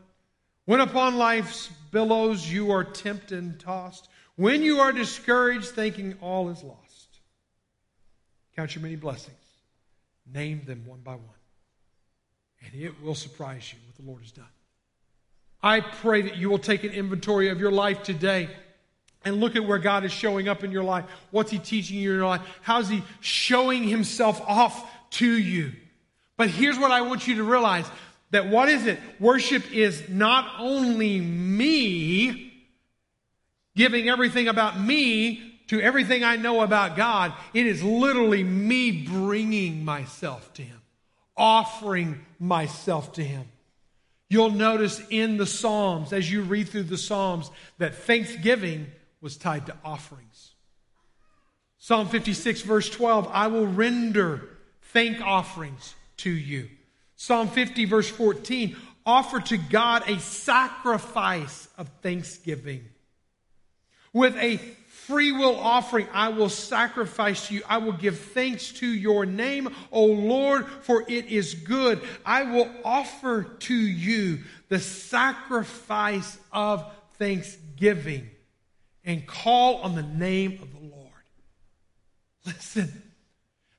When 0.68 0.82
upon 0.82 1.16
life's 1.16 1.70
billows 1.92 2.52
you 2.52 2.72
are 2.72 2.84
tempted 2.84 3.38
and 3.38 3.58
tossed, 3.58 4.10
when 4.36 4.62
you 4.64 4.82
are 4.82 4.92
discouraged, 4.92 5.70
thinking 5.70 6.18
all 6.20 6.50
is 6.50 6.62
lost. 6.62 7.20
Count 8.54 8.76
your 8.76 8.82
many 8.82 8.98
blessings. 8.98 9.38
Name 10.32 10.64
them 10.68 10.84
one 10.86 11.00
by 11.00 11.14
one. 11.14 11.24
And 12.66 12.82
it 12.82 13.02
will 13.02 13.16
surprise 13.16 13.72
you 13.72 13.80
what 13.88 13.96
the 13.96 14.12
Lord 14.12 14.22
has 14.24 14.34
done. 14.34 14.46
I 15.64 15.80
pray 15.80 16.24
that 16.24 16.36
you 16.36 16.50
will 16.50 16.60
take 16.60 16.84
an 16.84 16.92
inventory 16.92 17.48
of 17.48 17.62
your 17.62 17.72
life 17.72 18.04
today 18.04 18.50
and 19.24 19.40
look 19.40 19.56
at 19.56 19.64
where 19.64 19.80
God 19.80 20.04
is 20.04 20.12
showing 20.12 20.50
up 20.50 20.66
in 20.66 20.72
your 20.72 20.84
life. 20.84 21.06
What's 21.32 21.50
He 21.50 21.60
teaching 21.60 21.98
you 21.98 22.12
in 22.12 22.18
your 22.18 22.28
life? 22.28 22.42
How's 22.62 22.90
He 22.90 23.04
showing 23.22 23.84
Himself 23.84 24.42
off 24.42 24.86
to 25.12 25.32
you? 25.32 25.72
But 26.36 26.50
here's 26.50 26.78
what 26.78 26.92
I 26.92 27.02
want 27.04 27.26
you 27.26 27.36
to 27.36 27.44
realize 27.44 27.88
that 28.32 28.50
what 28.50 28.70
is 28.70 28.86
it? 28.86 29.00
Worship 29.20 29.72
is 29.72 30.10
not 30.10 30.60
only 30.60 31.20
me 31.20 32.54
giving 33.76 34.10
everything 34.10 34.48
about 34.48 34.80
me 34.80 35.60
to 35.68 35.82
everything 35.82 36.24
I 36.24 36.36
know 36.36 36.62
about 36.62 36.96
God, 36.96 37.34
it 37.54 37.66
is 37.66 37.84
literally 37.84 38.44
me 38.44 38.92
bringing 38.92 39.86
myself 39.86 40.54
to 40.54 40.62
Him, 40.62 40.82
offering 41.36 42.26
myself 42.40 43.14
to 43.14 43.24
Him. 43.24 43.46
You'll 44.30 44.52
notice 44.52 45.02
in 45.10 45.38
the 45.38 45.46
Psalms, 45.46 46.12
as 46.12 46.30
you 46.30 46.42
read 46.42 46.70
through 46.70 46.84
the 46.84 46.98
Psalms, 46.98 47.50
that 47.78 47.96
thanksgiving 47.96 48.88
was 49.22 49.38
tied 49.38 49.66
to 49.68 49.76
offerings. 49.86 50.54
Psalm 51.78 52.08
56, 52.08 52.62
verse 52.64 52.90
12 52.90 53.30
I 53.32 53.48
will 53.48 53.68
render 53.68 54.50
thank 54.82 55.22
offerings 55.22 55.96
to 56.18 56.30
you. 56.30 56.70
Psalm 57.18 57.50
50, 57.50 57.86
verse 57.86 58.10
14 58.10 58.78
offer 59.06 59.40
to 59.40 59.58
God 59.58 60.04
a 60.08 60.20
sacrifice 60.20 61.68
of 61.78 61.90
thanksgiving. 62.02 62.86
With 64.14 64.36
a 64.38 64.58
free 64.58 65.32
will 65.32 65.56
offering, 65.56 66.08
I 66.12 66.30
will 66.30 66.50
sacrifice 66.50 67.48
to 67.48 67.56
you. 67.56 67.62
I 67.68 67.78
will 67.78 67.94
give 67.94 68.20
thanks 68.20 68.72
to 68.74 68.88
your 68.88 69.26
name, 69.26 69.74
O 69.92 70.06
Lord, 70.06 70.68
for 70.82 71.06
it 71.08 71.28
is 71.28 71.54
good. 71.54 72.02
I 72.26 72.44
will 72.44 72.70
offer 72.84 73.44
to 73.44 73.74
you 73.74 74.40
the 74.68 74.80
sacrifice 74.80 76.38
of 76.52 76.86
thanksgiving 77.14 78.30
and 79.06 79.26
call 79.26 79.78
on 79.78 79.96
the 79.96 80.04
name 80.04 80.60
of 80.62 80.72
the 80.74 80.80
Lord. 80.80 81.12
Listen. 82.46 83.07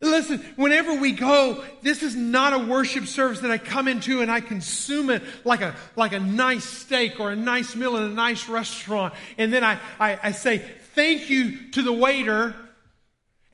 Listen, 0.01 0.39
whenever 0.55 0.95
we 0.95 1.11
go, 1.11 1.65
this 1.83 2.05
is 2.05 2.15
not 2.15 2.53
a 2.53 2.59
worship 2.59 3.07
service 3.07 3.41
that 3.41 3.51
I 3.51 3.59
come 3.59 3.89
into 3.89 4.21
and 4.21 4.31
I 4.31 4.41
consume 4.41 5.11
it 5.11 5.23
like 5.45 5.61
a, 5.61 5.75
like 5.97 6.13
a 6.13 6.21
nice 6.21 6.65
steak 6.65 7.19
or 7.19 7.33
a 7.33 7.37
nice 7.37 7.75
meal 7.75 7.97
in 7.97 8.05
a 8.05 8.09
nice 8.09 8.49
restaurant. 8.49 9.15
And 9.39 9.53
then 9.53 9.65
I, 9.65 9.79
I, 9.99 10.19
I 10.23 10.31
say 10.33 10.59
thank 10.95 11.31
you 11.31 11.71
to 11.73 11.83
the 11.83 11.93
waiter 11.93 12.55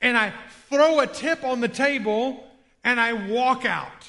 and 0.01 0.15
I 0.15 0.33
throw 0.69 0.99
a 0.99 1.07
tip 1.07 1.43
on 1.43 1.61
the 1.61 1.67
table 1.67 2.45
and 2.83 2.99
I 2.99 3.13
walk 3.13 3.65
out 3.65 4.07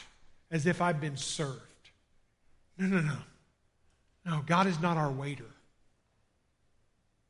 as 0.50 0.66
if 0.66 0.82
I've 0.82 1.00
been 1.00 1.16
served. 1.16 1.60
No, 2.76 2.86
no, 2.86 3.00
no. 3.00 3.16
No, 4.26 4.42
God 4.44 4.66
is 4.66 4.78
not 4.80 4.98
our 4.98 5.10
waiter. 5.10 5.46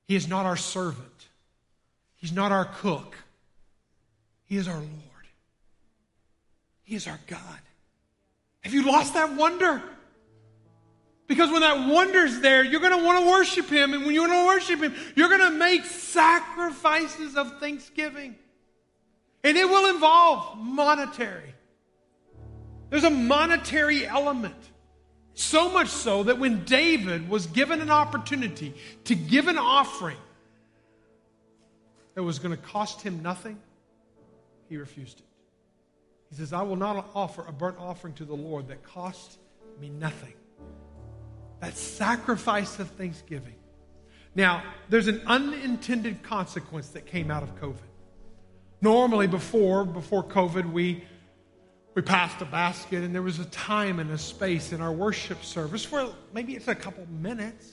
He 0.08 0.16
is 0.16 0.26
not 0.26 0.46
our 0.46 0.56
servant. 0.56 1.28
He's 2.16 2.32
not 2.32 2.50
our 2.50 2.64
cook. 2.64 3.16
He 4.46 4.56
is 4.56 4.68
our 4.68 4.74
Lord. 4.74 4.90
He 6.82 6.94
is 6.94 7.06
our 7.06 7.18
God. 7.26 7.60
Have 8.62 8.72
you 8.72 8.86
lost 8.86 9.14
that 9.14 9.34
wonder? 9.34 9.82
Because 11.26 11.50
when 11.50 11.62
that 11.62 11.88
wonder's 11.88 12.40
there, 12.40 12.64
you're 12.64 12.80
going 12.80 12.96
to 12.96 13.04
want 13.04 13.24
to 13.24 13.30
worship 13.30 13.68
Him. 13.68 13.92
And 13.92 14.04
when 14.04 14.14
you 14.14 14.20
want 14.20 14.32
to 14.32 14.46
worship 14.46 14.80
Him, 14.80 14.94
you're 15.16 15.28
going 15.28 15.52
to 15.52 15.58
make 15.58 15.84
sacrifices 15.84 17.36
of 17.36 17.58
thanksgiving. 17.58 18.36
And 19.42 19.56
it 19.56 19.68
will 19.68 19.92
involve 19.92 20.58
monetary. 20.58 21.54
There's 22.90 23.04
a 23.04 23.10
monetary 23.10 24.06
element. 24.06 24.54
So 25.34 25.68
much 25.68 25.88
so 25.88 26.22
that 26.22 26.38
when 26.38 26.64
David 26.64 27.28
was 27.28 27.46
given 27.46 27.80
an 27.80 27.90
opportunity 27.90 28.74
to 29.04 29.14
give 29.14 29.48
an 29.48 29.58
offering 29.58 30.16
that 32.14 32.22
was 32.22 32.38
going 32.38 32.56
to 32.56 32.62
cost 32.62 33.02
him 33.02 33.22
nothing, 33.22 33.60
he 34.68 34.76
refused 34.76 35.20
it. 35.20 35.26
He 36.30 36.36
says, 36.36 36.52
I 36.52 36.62
will 36.62 36.76
not 36.76 37.08
offer 37.14 37.44
a 37.46 37.52
burnt 37.52 37.78
offering 37.78 38.14
to 38.14 38.24
the 38.24 38.34
Lord 38.34 38.68
that 38.68 38.82
costs 38.82 39.38
me 39.80 39.90
nothing. 39.90 40.34
That 41.60 41.76
sacrifice 41.76 42.78
of 42.78 42.90
thanksgiving. 42.90 43.54
Now, 44.34 44.62
there's 44.88 45.08
an 45.08 45.22
unintended 45.26 46.22
consequence 46.22 46.88
that 46.90 47.06
came 47.06 47.30
out 47.30 47.42
of 47.42 47.58
COVID. 47.60 47.78
Normally, 48.82 49.26
before 49.26 49.84
before 49.84 50.22
COVID, 50.22 50.70
we 50.70 51.02
we 51.94 52.02
passed 52.02 52.42
a 52.42 52.44
basket, 52.44 53.02
and 53.02 53.14
there 53.14 53.22
was 53.22 53.38
a 53.38 53.46
time 53.46 53.98
and 53.98 54.10
a 54.10 54.18
space 54.18 54.72
in 54.72 54.82
our 54.82 54.92
worship 54.92 55.42
service 55.42 55.82
for 55.82 56.14
maybe 56.34 56.54
it's 56.54 56.68
a 56.68 56.74
couple 56.74 57.06
minutes. 57.08 57.72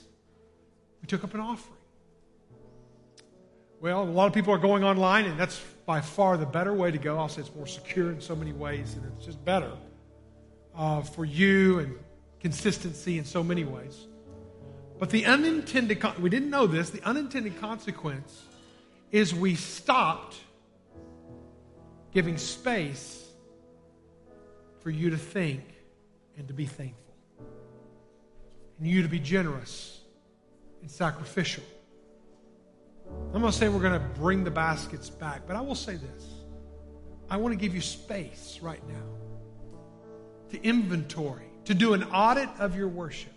We 1.02 1.08
took 1.08 1.26
up 1.26 1.34
an 1.34 1.42
offering. 1.42 1.78
Well, 3.82 4.04
a 4.04 4.06
lot 4.06 4.28
of 4.28 4.34
people 4.34 4.54
are 4.54 4.58
going 4.58 4.86
online, 4.86 5.26
and 5.26 5.38
that's 5.38 5.62
by 5.86 6.02
far 6.02 6.38
the 6.38 6.46
better 6.46 6.74
way 6.74 6.92
to 6.92 6.98
go. 6.98 7.18
I'll 7.18 7.30
say 7.30 7.42
it's 7.42 7.56
more 7.56 7.68
secure 7.68 8.12
in 8.12 8.22
so 8.22 8.36
many 8.36 8.54
ways, 8.54 8.96
and 8.96 9.12
it's 9.14 9.26
just 9.26 9.44
better 9.44 9.72
uh, 10.76 11.02
for 11.02 11.26
you 11.26 11.80
and 11.80 11.96
consistency 12.40 13.18
in 13.18 13.26
so 13.26 13.44
many 13.44 13.64
ways. 13.64 14.08
But 15.00 15.10
the 15.10 15.26
unintended, 15.26 16.02
we 16.20 16.30
didn't 16.30 16.50
know 16.50 16.68
this, 16.68 16.90
the 16.90 17.04
unintended 17.04 17.60
consequence 17.60 18.44
is 19.12 19.34
we 19.34 19.56
stopped 19.56 20.36
giving 22.14 22.38
space 22.38 23.28
for 24.82 24.90
you 24.90 25.10
to 25.10 25.18
think 25.18 25.64
and 26.38 26.48
to 26.48 26.54
be 26.54 26.66
thankful, 26.66 27.16
and 28.78 28.88
you 28.88 29.02
to 29.02 29.08
be 29.08 29.20
generous 29.20 30.00
and 30.82 30.90
sacrificial. 30.90 31.64
I'm 33.34 33.42
going 33.42 33.52
to 33.52 33.58
say 33.58 33.68
we're 33.68 33.82
going 33.82 34.00
to 34.00 34.20
bring 34.20 34.44
the 34.44 34.52
baskets 34.52 35.10
back, 35.10 35.48
but 35.48 35.56
I 35.56 35.62
will 35.62 35.76
say 35.76 35.96
this. 35.96 36.28
I 37.30 37.38
want 37.38 37.52
to 37.54 37.60
give 37.60 37.74
you 37.74 37.82
space 37.82 38.60
right 38.62 38.82
now 38.88 39.04
to 40.52 40.64
inventory, 40.64 41.50
to 41.66 41.74
do 41.74 41.94
an 41.94 42.04
audit 42.04 42.50
of 42.60 42.76
your 42.76 42.88
worship. 42.88 43.34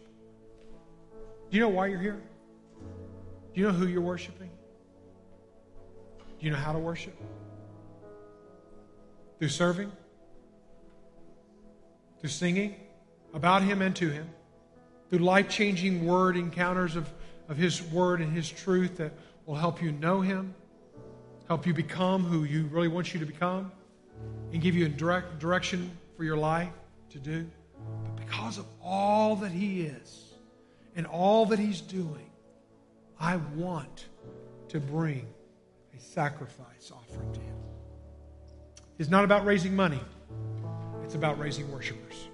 Do 1.51 1.57
you 1.57 1.63
know 1.63 1.71
why 1.71 1.87
you're 1.87 2.01
here? 2.01 2.21
Do 3.55 3.61
you 3.61 3.69
know 3.69 3.73
who 3.73 3.87
you're 3.87 4.03
worshiping? 4.03 4.51
Do 6.39 6.45
you 6.45 6.51
know 6.51 6.59
how 6.59 6.73
to 6.73 6.79
worship? 6.79 7.17
Through 9.39 9.49
serving? 9.49 9.91
Through 12.21 12.29
singing 12.29 12.75
about 13.33 13.63
Him 13.63 13.81
and 13.81 13.97
to 13.97 14.11
Him? 14.11 14.29
Through 15.09 15.21
life 15.21 15.49
changing 15.49 16.05
word 16.05 16.37
encounters 16.37 16.97
of, 16.97 17.09
of 17.49 17.57
His 17.57 17.83
word 17.83 18.21
and 18.21 18.31
His 18.31 18.51
truth 18.51 18.99
that 18.99 19.13
will 19.47 19.55
help 19.55 19.81
you 19.81 19.93
know 19.93 20.21
Him, 20.21 20.55
help 21.49 21.67
you 21.67 21.73
become 21.73 22.25
who 22.25 22.45
you 22.45 22.67
really 22.67 22.89
want 22.89 23.15
you 23.15 23.21
to 23.21 23.27
become, 23.27 23.73
and 24.53 24.61
give 24.61 24.75
you 24.75 24.87
a 24.87 24.89
direct 24.89 25.39
direction 25.39 25.91
for 26.17 26.25
your 26.25 26.37
life 26.37 26.69
to 27.11 27.19
do. 27.19 27.49
But 28.05 28.17
because 28.17 28.59
of 28.59 28.67
all 28.83 29.37
that 29.37 29.53
He 29.53 29.83
is 29.83 30.35
and 30.97 31.07
all 31.07 31.47
that 31.47 31.59
He's 31.59 31.81
doing, 31.81 32.31
I 33.19 33.37
want 33.55 34.07
to 34.69 34.81
bring 34.81 35.27
a 35.97 36.01
sacrifice 36.01 36.93
offering 36.93 37.33
to 37.33 37.41
Him. 37.41 37.55
It's 38.99 39.11
not 39.11 39.25
about 39.25 39.45
raising 39.45 39.77
money, 39.77 40.01
it's 41.05 41.15
about 41.15 41.39
raising 41.39 41.71
worshipers. 41.71 42.29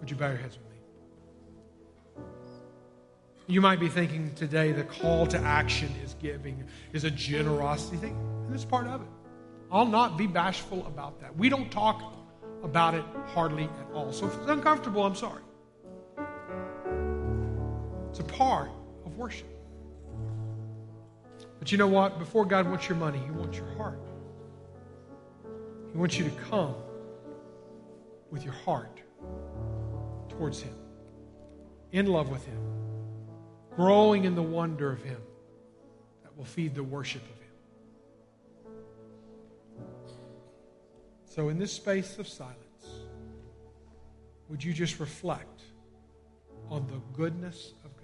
Would 0.00 0.10
you 0.10 0.16
bow 0.16 0.28
your 0.28 0.38
heads 0.38 0.58
with 0.58 0.68
me? 0.68 0.71
You 3.46 3.60
might 3.60 3.80
be 3.80 3.88
thinking 3.88 4.32
today 4.34 4.72
the 4.72 4.84
call 4.84 5.26
to 5.26 5.38
action 5.38 5.92
is 6.04 6.14
giving, 6.20 6.64
is 6.92 7.04
a 7.04 7.10
generosity 7.10 7.96
thing, 7.96 8.16
and 8.46 8.54
it's 8.54 8.64
part 8.64 8.86
of 8.86 9.00
it. 9.00 9.08
I'll 9.70 9.86
not 9.86 10.16
be 10.16 10.26
bashful 10.26 10.86
about 10.86 11.20
that. 11.20 11.36
We 11.36 11.48
don't 11.48 11.70
talk 11.70 12.14
about 12.62 12.94
it 12.94 13.04
hardly 13.34 13.64
at 13.64 13.94
all. 13.94 14.12
So 14.12 14.26
if 14.26 14.38
it's 14.38 14.48
uncomfortable, 14.48 15.04
I'm 15.04 15.16
sorry. 15.16 15.42
It's 18.10 18.20
a 18.20 18.24
part 18.24 18.70
of 19.04 19.16
worship. 19.16 19.48
But 21.58 21.72
you 21.72 21.78
know 21.78 21.88
what? 21.88 22.18
Before 22.18 22.44
God 22.44 22.68
wants 22.68 22.88
your 22.88 22.98
money, 22.98 23.18
He 23.18 23.30
wants 23.30 23.56
your 23.56 23.74
heart. 23.74 23.98
He 25.92 25.98
wants 25.98 26.16
you 26.16 26.24
to 26.24 26.30
come 26.50 26.74
with 28.30 28.44
your 28.44 28.54
heart 28.54 29.00
towards 30.28 30.60
Him, 30.60 30.74
in 31.90 32.06
love 32.06 32.28
with 32.30 32.44
Him 32.46 32.71
growing 33.76 34.24
in 34.24 34.34
the 34.34 34.42
wonder 34.42 34.90
of 34.90 35.02
Him 35.02 35.20
that 36.22 36.36
will 36.36 36.44
feed 36.44 36.74
the 36.74 36.82
worship 36.82 37.22
of 37.22 37.28
Him. 37.28 37.38
So, 41.24 41.48
in 41.48 41.58
this 41.58 41.72
space 41.72 42.18
of 42.18 42.28
silence, 42.28 42.58
would 44.48 44.62
you 44.62 44.72
just 44.72 45.00
reflect 45.00 45.62
on 46.68 46.86
the 46.86 47.00
goodness 47.16 47.72
of 47.84 47.90
God? 47.96 48.02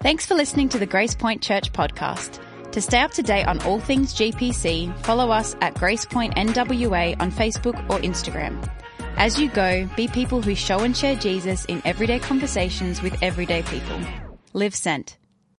Thanks 0.00 0.26
for 0.26 0.34
listening 0.34 0.68
to 0.70 0.78
the 0.78 0.86
Grace 0.86 1.14
Point 1.14 1.42
Church 1.42 1.72
podcast. 1.72 2.43
To 2.74 2.80
stay 2.80 3.02
up 3.02 3.12
to 3.12 3.22
date 3.22 3.46
on 3.46 3.60
all 3.62 3.78
things 3.78 4.12
GPC, 4.12 4.98
follow 5.04 5.30
us 5.30 5.54
at 5.60 5.74
GracePoint 5.74 6.34
NWA 6.34 7.14
on 7.20 7.30
Facebook 7.30 7.78
or 7.88 8.00
Instagram. 8.00 8.68
As 9.16 9.38
you 9.38 9.48
go, 9.48 9.88
be 9.96 10.08
people 10.08 10.42
who 10.42 10.56
show 10.56 10.80
and 10.80 10.96
share 10.96 11.14
Jesus 11.14 11.64
in 11.66 11.80
everyday 11.84 12.18
conversations 12.18 13.00
with 13.00 13.16
everyday 13.22 13.62
people. 13.62 14.00
Live 14.54 14.74
sent. 14.74 15.18